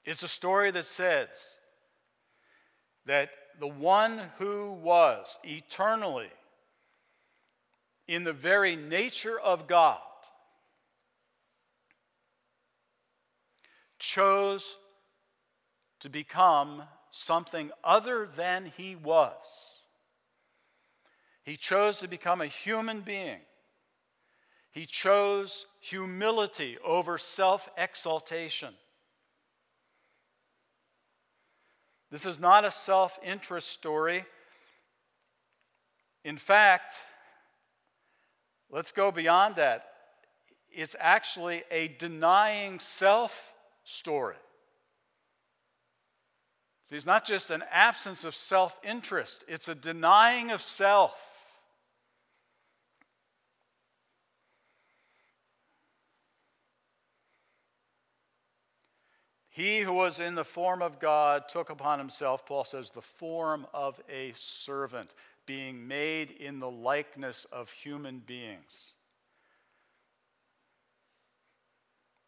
It's 0.04 0.22
a 0.22 0.28
story 0.28 0.70
that 0.70 0.84
says 0.84 1.28
that 3.06 3.30
the 3.58 3.66
one 3.66 4.20
who 4.38 4.72
was 4.72 5.38
eternally 5.44 6.30
in 8.06 8.24
the 8.24 8.32
very 8.32 8.76
nature 8.76 9.40
of 9.40 9.66
God 9.66 9.98
chose 13.98 14.76
to 16.00 16.10
become 16.10 16.82
something 17.10 17.70
other 17.82 18.26
than 18.26 18.70
he 18.76 18.94
was. 18.94 19.32
He 21.44 21.56
chose 21.56 21.98
to 21.98 22.08
become 22.08 22.40
a 22.40 22.46
human 22.46 23.02
being. 23.02 23.40
He 24.70 24.86
chose 24.86 25.66
humility 25.80 26.78
over 26.84 27.18
self 27.18 27.68
exaltation. 27.76 28.74
This 32.10 32.26
is 32.26 32.40
not 32.40 32.64
a 32.64 32.70
self 32.70 33.18
interest 33.22 33.68
story. 33.68 34.24
In 36.24 36.38
fact, 36.38 36.94
let's 38.70 38.90
go 38.90 39.12
beyond 39.12 39.56
that. 39.56 39.86
It's 40.72 40.96
actually 40.98 41.62
a 41.70 41.88
denying 41.88 42.80
self 42.80 43.52
story. 43.84 44.36
It's 46.90 47.06
not 47.06 47.24
just 47.26 47.50
an 47.50 47.64
absence 47.72 48.24
of 48.24 48.34
self 48.34 48.78
interest, 48.82 49.44
it's 49.46 49.68
a 49.68 49.74
denying 49.74 50.50
of 50.50 50.62
self. 50.62 51.33
He 59.54 59.82
who 59.82 59.92
was 59.92 60.18
in 60.18 60.34
the 60.34 60.44
form 60.44 60.82
of 60.82 60.98
God 60.98 61.44
took 61.48 61.70
upon 61.70 62.00
himself, 62.00 62.44
Paul 62.44 62.64
says, 62.64 62.90
the 62.90 63.00
form 63.00 63.68
of 63.72 64.00
a 64.08 64.32
servant, 64.34 65.14
being 65.46 65.86
made 65.86 66.32
in 66.32 66.58
the 66.58 66.68
likeness 66.68 67.46
of 67.52 67.70
human 67.70 68.18
beings. 68.18 68.94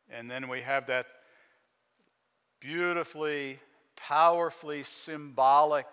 And 0.08 0.30
then 0.30 0.48
we 0.48 0.60
have 0.60 0.86
that 0.86 1.06
beautifully, 2.60 3.58
powerfully 3.96 4.84
symbolic 4.84 5.88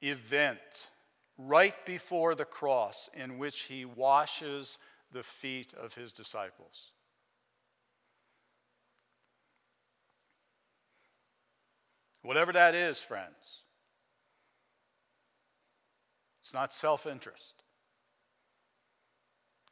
event 0.00 0.90
right 1.38 1.74
before 1.84 2.36
the 2.36 2.44
cross 2.44 3.10
in 3.14 3.38
which 3.38 3.62
he 3.62 3.84
washes 3.84 4.78
the 5.10 5.24
feet 5.24 5.74
of 5.74 5.92
his 5.92 6.12
disciples. 6.12 6.92
Whatever 12.24 12.52
that 12.52 12.74
is, 12.74 12.98
friends, 12.98 13.64
it's 16.42 16.54
not 16.54 16.72
self 16.72 17.06
interest, 17.06 17.62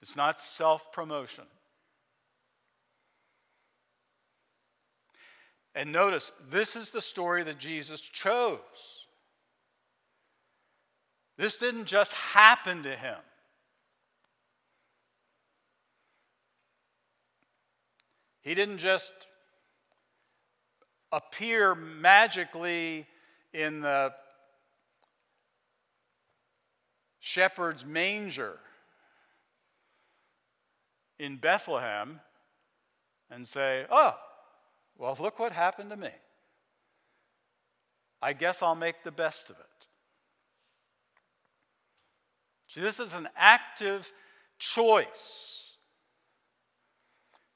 it's 0.03 0.17
not 0.17 0.39
self 0.39 0.93
promotion. 0.93 1.45
And 5.75 5.91
notice, 5.91 6.31
this 6.51 6.77
is 6.77 6.91
the 6.91 7.01
story 7.01 7.43
that 7.45 7.59
Jesus 7.59 8.03
chose. 8.03 9.07
This 11.39 11.57
didn't 11.57 11.87
just 11.87 12.13
happen 12.13 12.83
to 12.83 12.95
him. 12.95 13.17
He 18.43 18.55
didn't 18.55 18.77
just 18.77 19.15
appear 21.13 21.75
magically 21.75 23.07
in 23.53 23.81
the 23.81 24.13
shepherd's 27.21 27.85
manger 27.85 28.59
in 31.19 31.37
Bethlehem 31.37 32.21
and 33.31 33.47
say, 33.47 33.87
Oh, 33.91 34.17
well, 34.99 35.17
look 35.21 35.39
what 35.39 35.53
happened 35.53 35.91
to 35.91 35.97
me. 35.97 36.11
I 38.21 38.33
guess 38.33 38.63
I'll 38.63 38.75
make 38.75 39.03
the 39.03 39.13
best 39.13 39.51
of 39.51 39.57
it. 39.57 39.87
See, 42.69 42.81
this 42.81 43.01
is 43.01 43.13
an 43.13 43.29
active 43.37 44.11
choice 44.59 45.73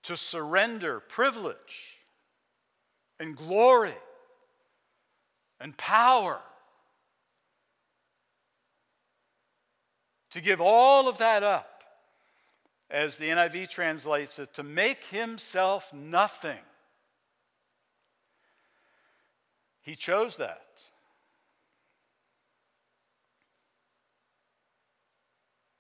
to 0.03 0.17
surrender 0.17 1.01
privilege 1.01 1.96
and 3.19 3.37
glory 3.37 3.95
and 5.61 5.77
power. 5.77 6.41
To 10.31 10.41
give 10.41 10.61
all 10.61 11.09
of 11.09 11.19
that 11.19 11.43
up, 11.43 11.83
as 12.91 13.17
the 13.17 13.29
NIV 13.29 13.71
translates 13.71 14.39
it, 14.39 14.53
to 14.55 14.63
make 14.63 15.05
himself 15.05 15.93
nothing. 15.95 16.59
He 19.83 19.97
chose 19.97 20.37
that. 20.37 20.63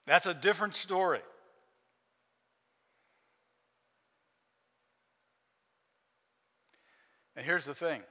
That's 0.06 0.26
a 0.26 0.34
different 0.34 0.74
story. 0.74 1.20
And 7.36 7.44
here's 7.44 7.66
the 7.66 7.74
thing 7.74 8.02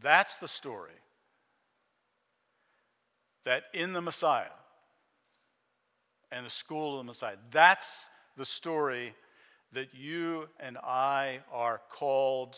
that's 0.00 0.38
the 0.38 0.48
story 0.48 0.92
that 3.44 3.64
in 3.74 3.92
the 3.92 4.00
Messiah 4.00 4.50
and 6.30 6.46
the 6.46 6.50
school 6.50 6.94
of 6.94 6.98
the 6.98 7.10
Messiah, 7.10 7.36
that's 7.50 8.08
the 8.36 8.44
story 8.44 9.14
that 9.72 9.94
you 9.94 10.48
and 10.60 10.78
I 10.78 11.40
are 11.52 11.80
called 11.90 12.56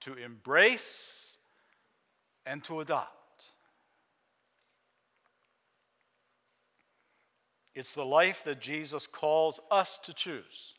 to 0.00 0.14
embrace 0.14 1.14
and 2.46 2.62
to 2.64 2.80
adopt. 2.80 3.14
It's 7.74 7.94
the 7.94 8.04
life 8.04 8.44
that 8.44 8.60
Jesus 8.60 9.06
calls 9.06 9.60
us 9.70 9.98
to 10.04 10.12
choose. 10.12 10.74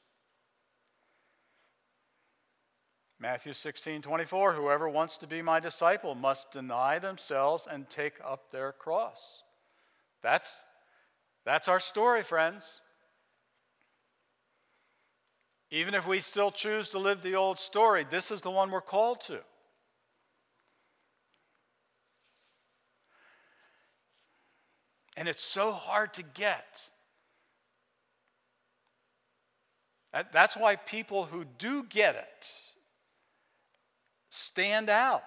Matthew 3.21 3.51
16, 3.53 4.01
24, 4.01 4.53
whoever 4.53 4.88
wants 4.88 5.17
to 5.17 5.27
be 5.27 5.41
my 5.41 5.60
disciple 5.60 6.15
must 6.15 6.51
deny 6.51 6.99
themselves 6.99 7.67
and 7.69 7.89
take 7.89 8.13
up 8.25 8.49
their 8.51 8.71
cross. 8.71 9.43
That's, 10.23 10.53
that's 11.45 11.67
our 11.67 11.82
story, 11.82 12.23
friends. 12.23 12.82
Even 15.71 15.93
if 15.93 16.08
we 16.08 16.21
still 16.21 16.49
choose 16.49 16.89
to 16.89 16.99
live 16.99 17.21
the 17.21 17.36
old 17.36 17.60
story, 17.60 18.05
this 18.10 18.32
is 18.32 18.41
the 18.41 18.49
one 18.49 18.71
we're 18.71 18.82
called 18.82 19.21
to. 19.21 19.39
And 25.17 25.27
it's 25.27 25.43
so 25.43 25.73
hard 25.73 26.13
to 26.13 26.23
get. 26.23 26.89
That's 30.32 30.55
why 30.55 30.77
people 30.77 31.25
who 31.25 31.43
do 31.43 31.84
get 31.84 32.15
it, 32.15 32.47
stand 34.29 34.89
out. 34.89 35.23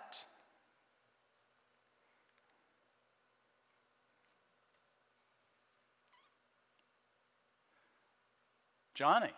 Joni. 8.95 9.31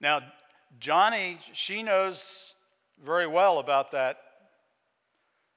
Now, 0.00 0.20
Joni, 0.80 1.38
she 1.52 1.82
knows 1.82 2.54
very 3.04 3.26
well 3.26 3.58
about 3.58 3.92
that 3.92 4.18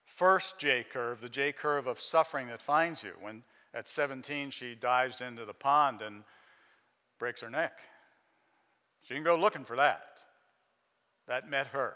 first 0.06 0.60
J 0.60 0.84
curve, 0.84 1.22
the 1.22 1.30
J 1.30 1.52
curve 1.52 1.88
of 1.88 2.00
suffering 2.00 2.48
that 2.48 2.62
finds 2.62 3.04
you. 3.04 3.14
When 3.20 3.44
at 3.74 3.88
17 3.88 4.50
she 4.50 4.76
dives 4.76 5.22
into 5.22 5.46
the 5.46 5.54
pond 5.54 6.02
and 6.02 6.24
breaks 7.20 7.42
her 7.42 7.50
neck. 7.50 7.80
She 9.04 9.14
didn't 9.14 9.26
go 9.26 9.36
looking 9.36 9.66
for 9.66 9.76
that. 9.76 10.02
That 11.28 11.50
met 11.50 11.68
her. 11.68 11.96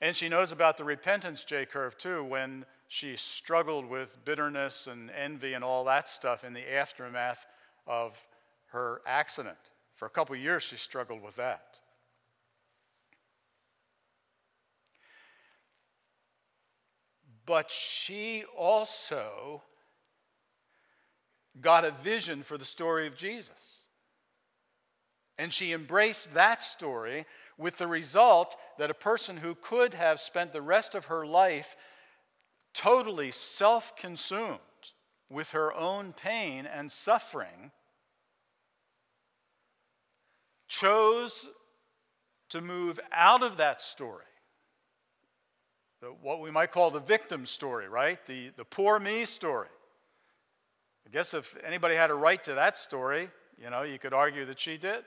And 0.00 0.16
she 0.16 0.28
knows 0.28 0.50
about 0.50 0.76
the 0.76 0.84
repentance 0.84 1.44
J 1.44 1.64
curve 1.64 1.96
too 1.96 2.24
when 2.24 2.66
she 2.88 3.14
struggled 3.16 3.86
with 3.86 4.24
bitterness 4.24 4.88
and 4.88 5.10
envy 5.10 5.54
and 5.54 5.62
all 5.62 5.84
that 5.84 6.10
stuff 6.10 6.42
in 6.42 6.52
the 6.52 6.74
aftermath 6.74 7.46
of 7.86 8.20
her 8.66 9.00
accident. 9.06 9.56
For 9.94 10.06
a 10.06 10.10
couple 10.10 10.34
years, 10.34 10.64
she 10.64 10.76
struggled 10.76 11.22
with 11.22 11.36
that. 11.36 11.78
But 17.46 17.70
she 17.70 18.44
also 18.56 19.62
got 21.60 21.84
a 21.84 21.90
vision 21.90 22.42
for 22.42 22.56
the 22.56 22.64
story 22.64 23.06
of 23.06 23.16
Jesus. 23.16 23.80
And 25.38 25.52
she 25.52 25.72
embraced 25.72 26.34
that 26.34 26.62
story 26.62 27.26
with 27.58 27.76
the 27.76 27.86
result 27.86 28.56
that 28.78 28.90
a 28.90 28.94
person 28.94 29.36
who 29.36 29.54
could 29.54 29.94
have 29.94 30.20
spent 30.20 30.52
the 30.52 30.62
rest 30.62 30.94
of 30.94 31.06
her 31.06 31.26
life 31.26 31.76
totally 32.74 33.30
self 33.30 33.96
consumed 33.96 34.58
with 35.30 35.50
her 35.50 35.72
own 35.74 36.12
pain 36.12 36.66
and 36.66 36.92
suffering, 36.92 37.70
chose 40.68 41.48
to 42.50 42.60
move 42.60 43.00
out 43.12 43.42
of 43.42 43.56
that 43.56 43.82
story. 43.82 44.24
What 46.20 46.40
we 46.40 46.50
might 46.50 46.72
call 46.72 46.90
the 46.90 47.00
victim 47.00 47.46
story, 47.46 47.88
right? 47.88 48.24
The, 48.26 48.50
the 48.56 48.64
poor 48.64 48.98
me 48.98 49.24
story. 49.24 49.68
I 51.06 51.10
guess 51.12 51.34
if 51.34 51.56
anybody 51.64 51.94
had 51.94 52.10
a 52.10 52.14
right 52.14 52.42
to 52.44 52.54
that 52.54 52.78
story, 52.78 53.28
you 53.62 53.70
know, 53.70 53.82
you 53.82 53.98
could 53.98 54.12
argue 54.12 54.44
that 54.46 54.58
she 54.58 54.76
did. 54.76 55.04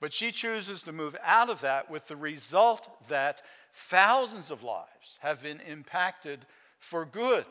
But 0.00 0.12
she 0.12 0.32
chooses 0.32 0.82
to 0.82 0.92
move 0.92 1.14
out 1.22 1.50
of 1.50 1.60
that 1.60 1.90
with 1.90 2.06
the 2.06 2.16
result 2.16 2.88
that 3.08 3.42
thousands 3.72 4.50
of 4.50 4.62
lives 4.62 5.18
have 5.20 5.42
been 5.42 5.60
impacted 5.60 6.46
for 6.78 7.04
good. 7.04 7.44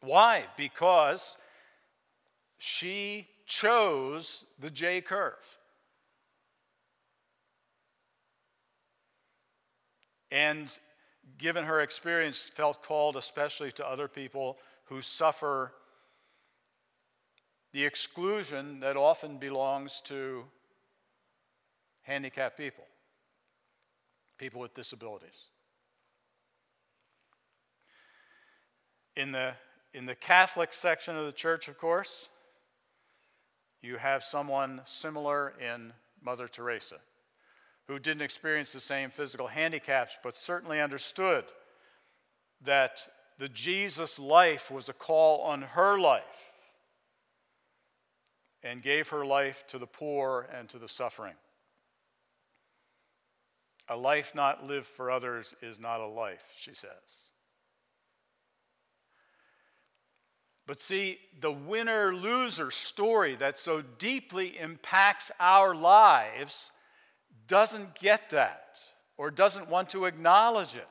Why? 0.00 0.44
Because 0.56 1.36
she 2.58 3.28
chose 3.46 4.44
the 4.58 4.70
J 4.70 5.00
curve. 5.00 5.58
And 10.30 10.68
given 11.38 11.64
her 11.64 11.80
experience, 11.80 12.50
felt 12.54 12.82
called 12.82 13.16
especially 13.16 13.72
to 13.72 13.86
other 13.86 14.08
people 14.08 14.58
who 14.84 15.02
suffer 15.02 15.72
the 17.72 17.84
exclusion 17.84 18.80
that 18.80 18.96
often 18.96 19.38
belongs 19.38 20.00
to 20.04 20.44
handicapped 22.02 22.56
people 22.56 22.84
people 24.38 24.60
with 24.60 24.74
disabilities. 24.74 25.48
In 29.16 29.32
the, 29.32 29.54
in 29.94 30.04
the 30.04 30.14
Catholic 30.14 30.74
section 30.74 31.16
of 31.16 31.24
the 31.24 31.32
church, 31.32 31.68
of 31.68 31.78
course, 31.78 32.28
you 33.80 33.96
have 33.96 34.22
someone 34.22 34.82
similar 34.84 35.54
in 35.58 35.92
Mother 36.22 36.48
Teresa 36.48 36.96
who 37.88 37.98
didn't 37.98 38.22
experience 38.22 38.72
the 38.72 38.80
same 38.80 39.10
physical 39.10 39.46
handicaps, 39.46 40.12
but 40.22 40.36
certainly 40.36 40.80
understood 40.80 41.44
that 42.62 43.00
the 43.38 43.48
Jesus 43.48 44.18
life 44.18 44.70
was 44.70 44.88
a 44.88 44.92
call 44.92 45.42
on 45.42 45.62
her 45.62 45.98
life 45.98 46.22
and 48.62 48.82
gave 48.82 49.08
her 49.08 49.24
life 49.24 49.64
to 49.68 49.78
the 49.78 49.86
poor 49.86 50.48
and 50.52 50.68
to 50.70 50.78
the 50.78 50.88
suffering. 50.88 51.34
A 53.88 53.96
life 53.96 54.34
not 54.34 54.64
lived 54.64 54.86
for 54.86 55.10
others 55.10 55.54
is 55.62 55.78
not 55.78 56.00
a 56.00 56.06
life, 56.06 56.42
she 56.56 56.74
says. 56.74 56.90
But 60.66 60.80
see, 60.80 61.20
the 61.40 61.52
winner 61.52 62.12
loser 62.12 62.72
story 62.72 63.36
that 63.36 63.60
so 63.60 63.82
deeply 63.82 64.58
impacts 64.58 65.30
our 65.38 65.76
lives 65.76 66.72
doesn't 67.48 67.98
get 67.98 68.30
that 68.30 68.78
or 69.16 69.30
doesn't 69.30 69.68
want 69.68 69.90
to 69.90 70.04
acknowledge 70.04 70.74
it 70.74 70.86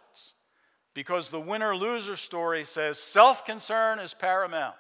because 0.94 1.30
the 1.30 1.40
winner 1.40 1.76
loser 1.76 2.16
story 2.16 2.64
says 2.64 2.98
self 2.98 3.46
concern 3.46 4.00
is 4.00 4.14
paramount. 4.14 4.76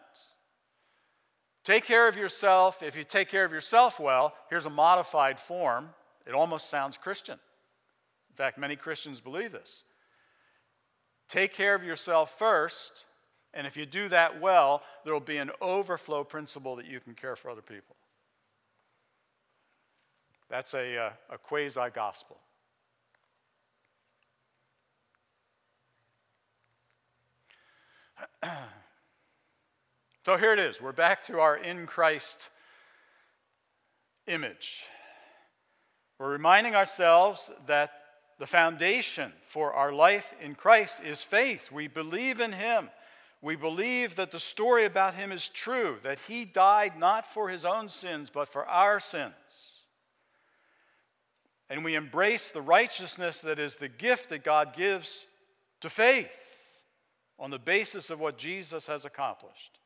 Take 1.63 1.85
care 1.85 2.07
of 2.07 2.15
yourself. 2.15 2.83
If 2.83 2.95
you 2.95 3.03
take 3.03 3.29
care 3.29 3.43
of 3.43 3.51
yourself 3.51 3.99
well, 3.99 4.33
here's 4.49 4.65
a 4.65 4.69
modified 4.69 5.39
form. 5.39 5.89
It 6.25 6.33
almost 6.33 6.69
sounds 6.69 6.97
Christian. 6.97 7.39
In 8.29 8.35
fact, 8.35 8.57
many 8.57 8.75
Christians 8.75 9.19
believe 9.19 9.51
this. 9.51 9.83
Take 11.27 11.53
care 11.53 11.73
of 11.73 11.83
yourself 11.83 12.37
first, 12.37 13.05
and 13.53 13.65
if 13.65 13.75
you 13.75 13.85
do 13.85 14.09
that 14.09 14.39
well, 14.39 14.83
there 15.03 15.13
will 15.13 15.19
be 15.19 15.37
an 15.37 15.51
overflow 15.59 16.23
principle 16.23 16.75
that 16.75 16.85
you 16.85 16.99
can 16.99 17.15
care 17.15 17.35
for 17.35 17.49
other 17.49 17.63
people. 17.63 17.95
That's 20.55 20.73
a, 20.73 20.97
uh, 20.97 21.09
a 21.31 21.37
quasi 21.37 21.89
gospel. 21.93 22.37
so 30.25 30.37
here 30.37 30.53
it 30.53 30.59
is. 30.59 30.81
We're 30.81 30.93
back 30.93 31.25
to 31.25 31.41
our 31.41 31.57
in 31.57 31.85
Christ 31.85 32.37
image. 34.27 34.85
We're 36.21 36.31
reminding 36.31 36.73
ourselves 36.73 37.51
that 37.67 37.91
the 38.39 38.47
foundation 38.47 39.33
for 39.49 39.73
our 39.73 39.91
life 39.91 40.33
in 40.41 40.55
Christ 40.55 41.01
is 41.03 41.21
faith. 41.21 41.69
We 41.69 41.89
believe 41.89 42.39
in 42.39 42.53
Him. 42.53 42.89
We 43.41 43.57
believe 43.57 44.15
that 44.15 44.31
the 44.31 44.39
story 44.39 44.85
about 44.85 45.15
Him 45.15 45.33
is 45.33 45.49
true, 45.49 45.97
that 46.03 46.19
He 46.29 46.45
died 46.45 46.97
not 46.97 47.27
for 47.27 47.49
His 47.49 47.65
own 47.65 47.89
sins, 47.89 48.29
but 48.33 48.47
for 48.47 48.65
our 48.65 49.01
sins. 49.01 49.33
And 51.69 51.83
we 51.83 51.95
embrace 51.95 52.51
the 52.51 52.61
righteousness 52.61 53.41
that 53.41 53.59
is 53.59 53.75
the 53.75 53.87
gift 53.87 54.29
that 54.29 54.43
God 54.43 54.75
gives 54.75 55.25
to 55.81 55.89
faith 55.89 56.29
on 57.39 57.51
the 57.51 57.59
basis 57.59 58.09
of 58.09 58.19
what 58.19 58.37
Jesus 58.37 58.87
has 58.87 59.05
accomplished. 59.05 59.79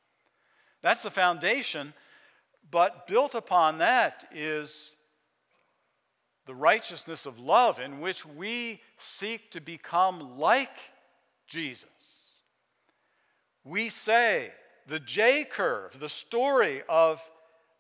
That's 0.82 1.04
the 1.04 1.12
foundation, 1.12 1.94
but 2.70 3.08
built 3.08 3.36
upon 3.36 3.80
that 3.80 4.26
is 4.34 4.96
the 6.46 6.56
righteousness 6.56 7.26
of 7.26 7.40
love 7.40 7.80
in 7.80 8.00
which 8.00 8.26
we 8.26 8.82
seek 8.98 9.52
to 9.52 9.62
become 9.62 10.38
like 10.38 10.78
Jesus. 11.48 11.86
We 13.64 13.90
say 13.90 14.52
the 14.88 15.00
J 15.00 15.44
curve, 15.44 16.00
the 16.00 16.10
story 16.10 16.82
of 16.90 17.22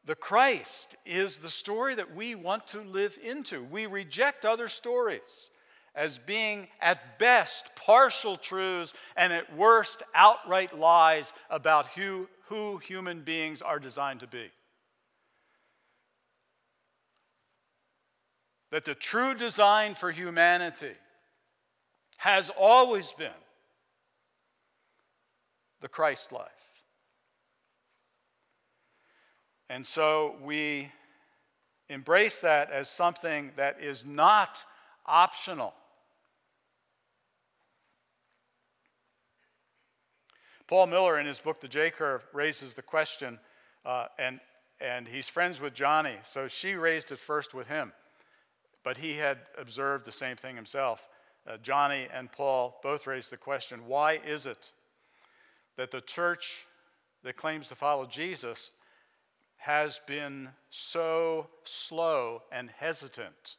the 0.05 0.15
Christ, 0.15 0.95
is 1.05 1.37
the 1.37 1.49
story 1.49 1.95
that 1.95 2.15
we 2.15 2.35
want 2.35 2.67
to 2.67 2.81
live 2.81 3.17
into. 3.23 3.63
We 3.63 3.85
reject 3.85 4.45
other 4.45 4.67
stories 4.67 5.49
as 5.95 6.17
being, 6.17 6.67
at 6.81 7.19
best, 7.19 7.71
partial 7.75 8.37
truths 8.37 8.93
and 9.17 9.33
at 9.33 9.55
worst, 9.55 10.03
outright 10.15 10.77
lies 10.77 11.33
about 11.49 11.87
who, 11.87 12.29
who 12.47 12.77
human 12.77 13.21
beings 13.21 13.61
are 13.61 13.79
designed 13.79 14.21
to 14.21 14.27
be. 14.27 14.49
that 18.71 18.85
the 18.85 18.95
true 18.95 19.33
design 19.33 19.95
for 19.95 20.11
humanity 20.11 20.93
has 22.17 22.51
always 22.57 23.13
been 23.13 23.29
the 25.81 25.87
Christ 25.87 26.31
life. 26.31 26.58
And 29.69 29.85
so 29.85 30.35
we 30.43 30.91
embrace 31.89 32.39
that 32.41 32.71
as 32.71 32.89
something 32.89 33.51
that 33.55 33.77
is 33.81 34.05
not 34.05 34.63
optional. 35.05 35.73
Paul 40.67 40.87
Miller, 40.87 41.19
in 41.19 41.25
his 41.25 41.39
book, 41.39 41.61
The 41.61 41.67
J 41.67 41.89
Curve, 41.89 42.25
raises 42.33 42.73
the 42.73 42.81
question, 42.81 43.39
uh, 43.85 44.05
and, 44.19 44.39
and 44.79 45.07
he's 45.07 45.27
friends 45.27 45.59
with 45.59 45.73
Joni, 45.73 46.15
so 46.25 46.47
she 46.47 46.75
raised 46.75 47.11
it 47.11 47.19
first 47.19 47.53
with 47.53 47.67
him 47.67 47.91
but 48.83 48.97
he 48.97 49.13
had 49.13 49.39
observed 49.57 50.05
the 50.05 50.11
same 50.11 50.35
thing 50.35 50.55
himself. 50.55 51.07
Uh, 51.47 51.57
Joni 51.57 52.07
and 52.13 52.31
Paul 52.31 52.79
both 52.83 53.07
raised 53.07 53.31
the 53.31 53.37
question 53.37 53.85
why 53.85 54.19
is 54.25 54.45
it 54.45 54.71
that 55.77 55.91
the 55.91 56.01
church 56.01 56.65
that 57.23 57.37
claims 57.37 57.67
to 57.67 57.75
follow 57.75 58.05
Jesus 58.05 58.71
has 59.59 59.99
been 60.07 60.49
so 60.69 61.47
slow 61.63 62.41
and 62.51 62.69
hesitant 62.77 63.57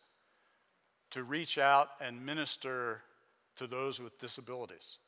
to 1.10 1.22
reach 1.22 1.58
out 1.58 1.88
and 2.00 2.24
minister 2.24 3.02
to 3.56 3.66
those 3.66 4.00
with 4.00 4.18
disabilities? 4.18 4.98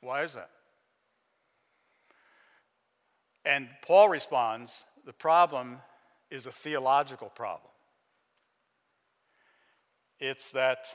Why 0.00 0.22
is 0.22 0.32
that? 0.34 0.50
And 3.44 3.68
Paul 3.86 4.08
responds 4.08 4.84
the 5.04 5.12
problem 5.12 5.78
is 6.30 6.46
a 6.46 6.52
theological 6.52 7.28
problem. 7.28 7.70
It's 10.18 10.52
that 10.52 10.86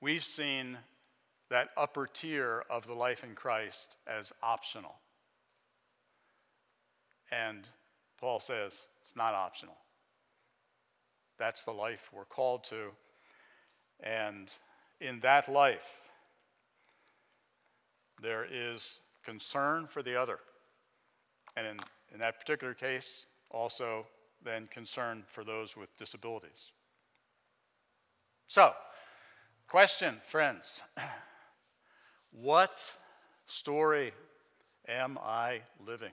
we've 0.00 0.24
seen 0.24 0.78
that 1.50 1.68
upper 1.76 2.06
tier 2.06 2.64
of 2.68 2.86
the 2.86 2.94
life 2.94 3.22
in 3.24 3.34
Christ 3.34 3.96
as 4.06 4.32
optional. 4.42 4.94
And 7.30 7.68
Paul 8.18 8.40
says 8.40 8.72
it's 9.04 9.16
not 9.16 9.34
optional. 9.34 9.76
That's 11.38 11.64
the 11.64 11.72
life 11.72 12.10
we're 12.12 12.24
called 12.24 12.64
to. 12.64 12.90
And 14.00 14.50
in 15.00 15.20
that 15.20 15.48
life, 15.48 16.00
there 18.22 18.46
is 18.50 19.00
concern 19.24 19.86
for 19.86 20.02
the 20.02 20.20
other. 20.20 20.38
And 21.56 21.66
in, 21.66 21.76
in 22.12 22.20
that 22.20 22.40
particular 22.40 22.74
case, 22.74 23.26
also 23.50 24.06
then 24.44 24.68
concern 24.70 25.24
for 25.26 25.44
those 25.44 25.76
with 25.76 25.94
disabilities. 25.96 26.72
So, 28.48 28.72
question, 29.66 30.16
friends 30.26 30.80
what 32.40 32.80
story 33.46 34.12
am 34.88 35.18
I 35.22 35.60
living? 35.86 36.12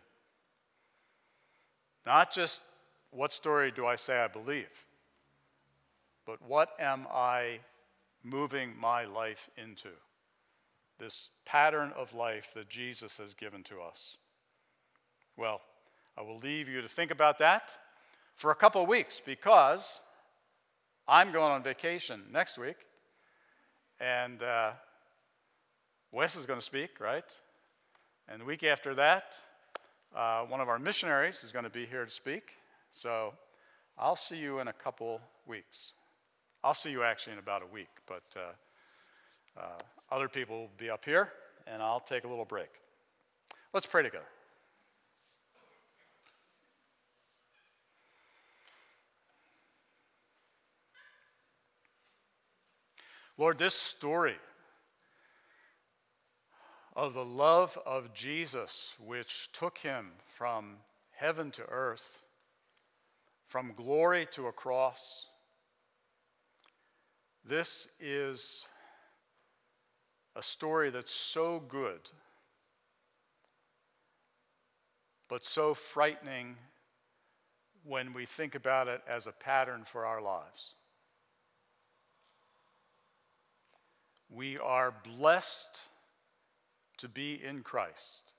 Not 2.05 2.33
just 2.33 2.61
what 3.11 3.31
story 3.31 3.71
do 3.71 3.85
I 3.85 3.95
say 3.95 4.19
I 4.19 4.27
believe, 4.27 4.69
but 6.25 6.41
what 6.41 6.69
am 6.79 7.07
I 7.11 7.59
moving 8.23 8.73
my 8.79 9.05
life 9.05 9.49
into? 9.57 9.89
This 10.99 11.29
pattern 11.45 11.91
of 11.97 12.13
life 12.13 12.49
that 12.55 12.69
Jesus 12.69 13.17
has 13.17 13.33
given 13.33 13.63
to 13.63 13.81
us. 13.81 14.17
Well, 15.37 15.61
I 16.17 16.21
will 16.21 16.37
leave 16.37 16.69
you 16.69 16.81
to 16.81 16.87
think 16.87 17.11
about 17.11 17.39
that 17.39 17.75
for 18.35 18.51
a 18.51 18.55
couple 18.55 18.81
of 18.81 18.87
weeks 18.87 19.21
because 19.25 19.99
I'm 21.07 21.31
going 21.31 21.51
on 21.51 21.63
vacation 21.63 22.21
next 22.31 22.57
week. 22.57 22.77
And 23.99 24.41
uh, 24.41 24.71
Wes 26.13 26.35
is 26.35 26.45
going 26.45 26.59
to 26.59 26.65
speak, 26.65 26.99
right? 26.99 27.25
And 28.29 28.39
the 28.39 28.45
week 28.45 28.61
after 28.63 28.93
that, 28.93 29.33
uh, 30.15 30.43
one 30.43 30.61
of 30.61 30.69
our 30.69 30.77
missionaries 30.77 31.43
is 31.43 31.51
going 31.51 31.63
to 31.63 31.71
be 31.71 31.87
here 31.87 32.05
to 32.05 32.11
speak. 32.11 32.51
So 32.91 33.33
I'll 33.97 34.15
see 34.15 34.37
you 34.37 34.59
in 34.59 34.67
a 34.67 34.73
couple 34.73 35.19
weeks. 35.47 35.93
I'll 36.63 36.75
see 36.75 36.91
you 36.91 37.01
actually 37.01 37.33
in 37.33 37.39
about 37.39 37.63
a 37.63 37.73
week, 37.73 37.89
but 38.05 38.21
uh, 38.35 39.59
uh, 39.59 40.15
other 40.15 40.29
people 40.29 40.59
will 40.59 40.69
be 40.77 40.91
up 40.91 41.03
here, 41.03 41.29
and 41.65 41.81
I'll 41.81 41.99
take 41.99 42.25
a 42.25 42.27
little 42.27 42.45
break. 42.45 42.69
Let's 43.73 43.87
pray 43.87 44.03
together. 44.03 44.23
Lord, 53.35 53.57
this 53.57 53.73
story 53.73 54.35
of 56.95 57.13
the 57.13 57.25
love 57.25 57.77
of 57.85 58.13
Jesus, 58.13 58.95
which 58.99 59.49
took 59.51 59.77
him 59.77 60.11
from 60.37 60.77
heaven 61.11 61.51
to 61.51 61.63
earth, 61.69 62.21
from 63.47 63.73
glory 63.75 64.27
to 64.31 64.47
a 64.47 64.51
cross, 64.51 65.27
this 67.45 67.87
is 67.99 68.65
a 70.35 70.43
story 70.43 70.89
that's 70.89 71.13
so 71.13 71.61
good, 71.67 72.09
but 75.27 75.45
so 75.45 75.73
frightening 75.73 76.55
when 77.83 78.13
we 78.13 78.25
think 78.25 78.55
about 78.55 78.87
it 78.87 79.01
as 79.07 79.27
a 79.27 79.31
pattern 79.31 79.83
for 79.85 80.05
our 80.05 80.21
lives. 80.21 80.75
We 84.29 84.57
are 84.57 84.93
blessed 85.03 85.79
to 87.03 87.09
be 87.09 87.37
in 87.43 87.63
Christ. 87.63 88.31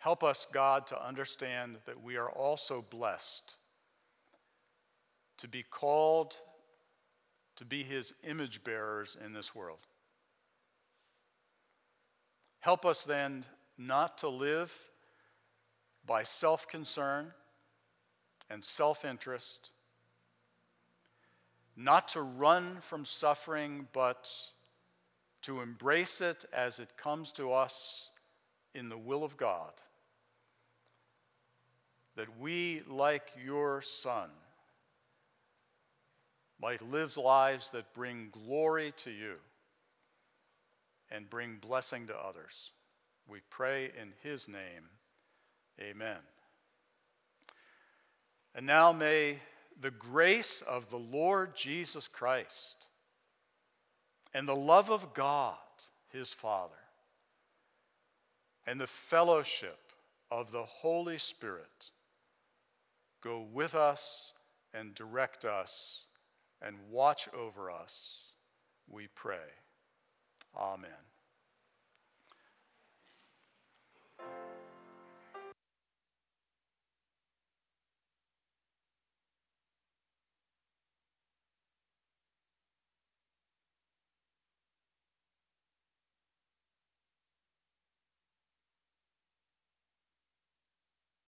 Help 0.00 0.24
us, 0.24 0.48
God, 0.52 0.84
to 0.88 1.06
understand 1.06 1.76
that 1.86 2.02
we 2.02 2.16
are 2.16 2.28
also 2.28 2.84
blessed 2.90 3.56
to 5.38 5.46
be 5.46 5.62
called 5.62 6.36
to 7.54 7.64
be 7.64 7.84
his 7.84 8.12
image 8.24 8.64
bearers 8.64 9.16
in 9.24 9.32
this 9.32 9.54
world. 9.54 9.78
Help 12.58 12.84
us 12.84 13.04
then 13.04 13.44
not 13.78 14.18
to 14.18 14.28
live 14.28 14.76
by 16.04 16.24
self 16.24 16.66
concern 16.66 17.32
and 18.50 18.64
self 18.64 19.04
interest 19.04 19.70
not 21.76 22.08
to 22.08 22.22
run 22.22 22.78
from 22.80 23.04
suffering, 23.04 23.86
but 23.92 24.28
to 25.42 25.60
embrace 25.60 26.20
it 26.20 26.44
as 26.52 26.78
it 26.78 26.96
comes 26.96 27.32
to 27.32 27.52
us 27.52 28.10
in 28.74 28.88
the 28.88 28.98
will 28.98 29.24
of 29.24 29.36
God. 29.36 29.72
That 32.16 32.38
we, 32.40 32.82
like 32.88 33.30
your 33.44 33.80
Son, 33.82 34.28
might 36.60 36.82
live 36.90 37.16
lives 37.16 37.70
that 37.70 37.94
bring 37.94 38.30
glory 38.32 38.92
to 39.04 39.10
you 39.10 39.34
and 41.10 41.30
bring 41.30 41.56
blessing 41.60 42.08
to 42.08 42.16
others. 42.16 42.72
We 43.28 43.40
pray 43.50 43.92
in 44.00 44.12
his 44.22 44.48
name. 44.48 44.88
Amen. 45.80 46.18
And 48.54 48.66
now 48.66 48.92
may 48.92 49.38
the 49.80 49.92
grace 49.92 50.62
of 50.66 50.90
the 50.90 50.98
Lord 50.98 51.54
Jesus 51.54 52.08
Christ 52.08 52.87
and 54.34 54.46
the 54.46 54.56
love 54.56 54.90
of 54.90 55.14
God, 55.14 55.56
his 56.10 56.32
Father, 56.32 56.74
and 58.66 58.80
the 58.80 58.86
fellowship 58.86 59.78
of 60.30 60.52
the 60.52 60.64
Holy 60.64 61.18
Spirit 61.18 61.90
go 63.22 63.46
with 63.52 63.74
us 63.74 64.32
and 64.74 64.94
direct 64.94 65.44
us 65.44 66.04
and 66.62 66.76
watch 66.90 67.28
over 67.36 67.70
us, 67.70 68.32
we 68.88 69.06
pray. 69.14 69.36
Amen. 70.56 70.90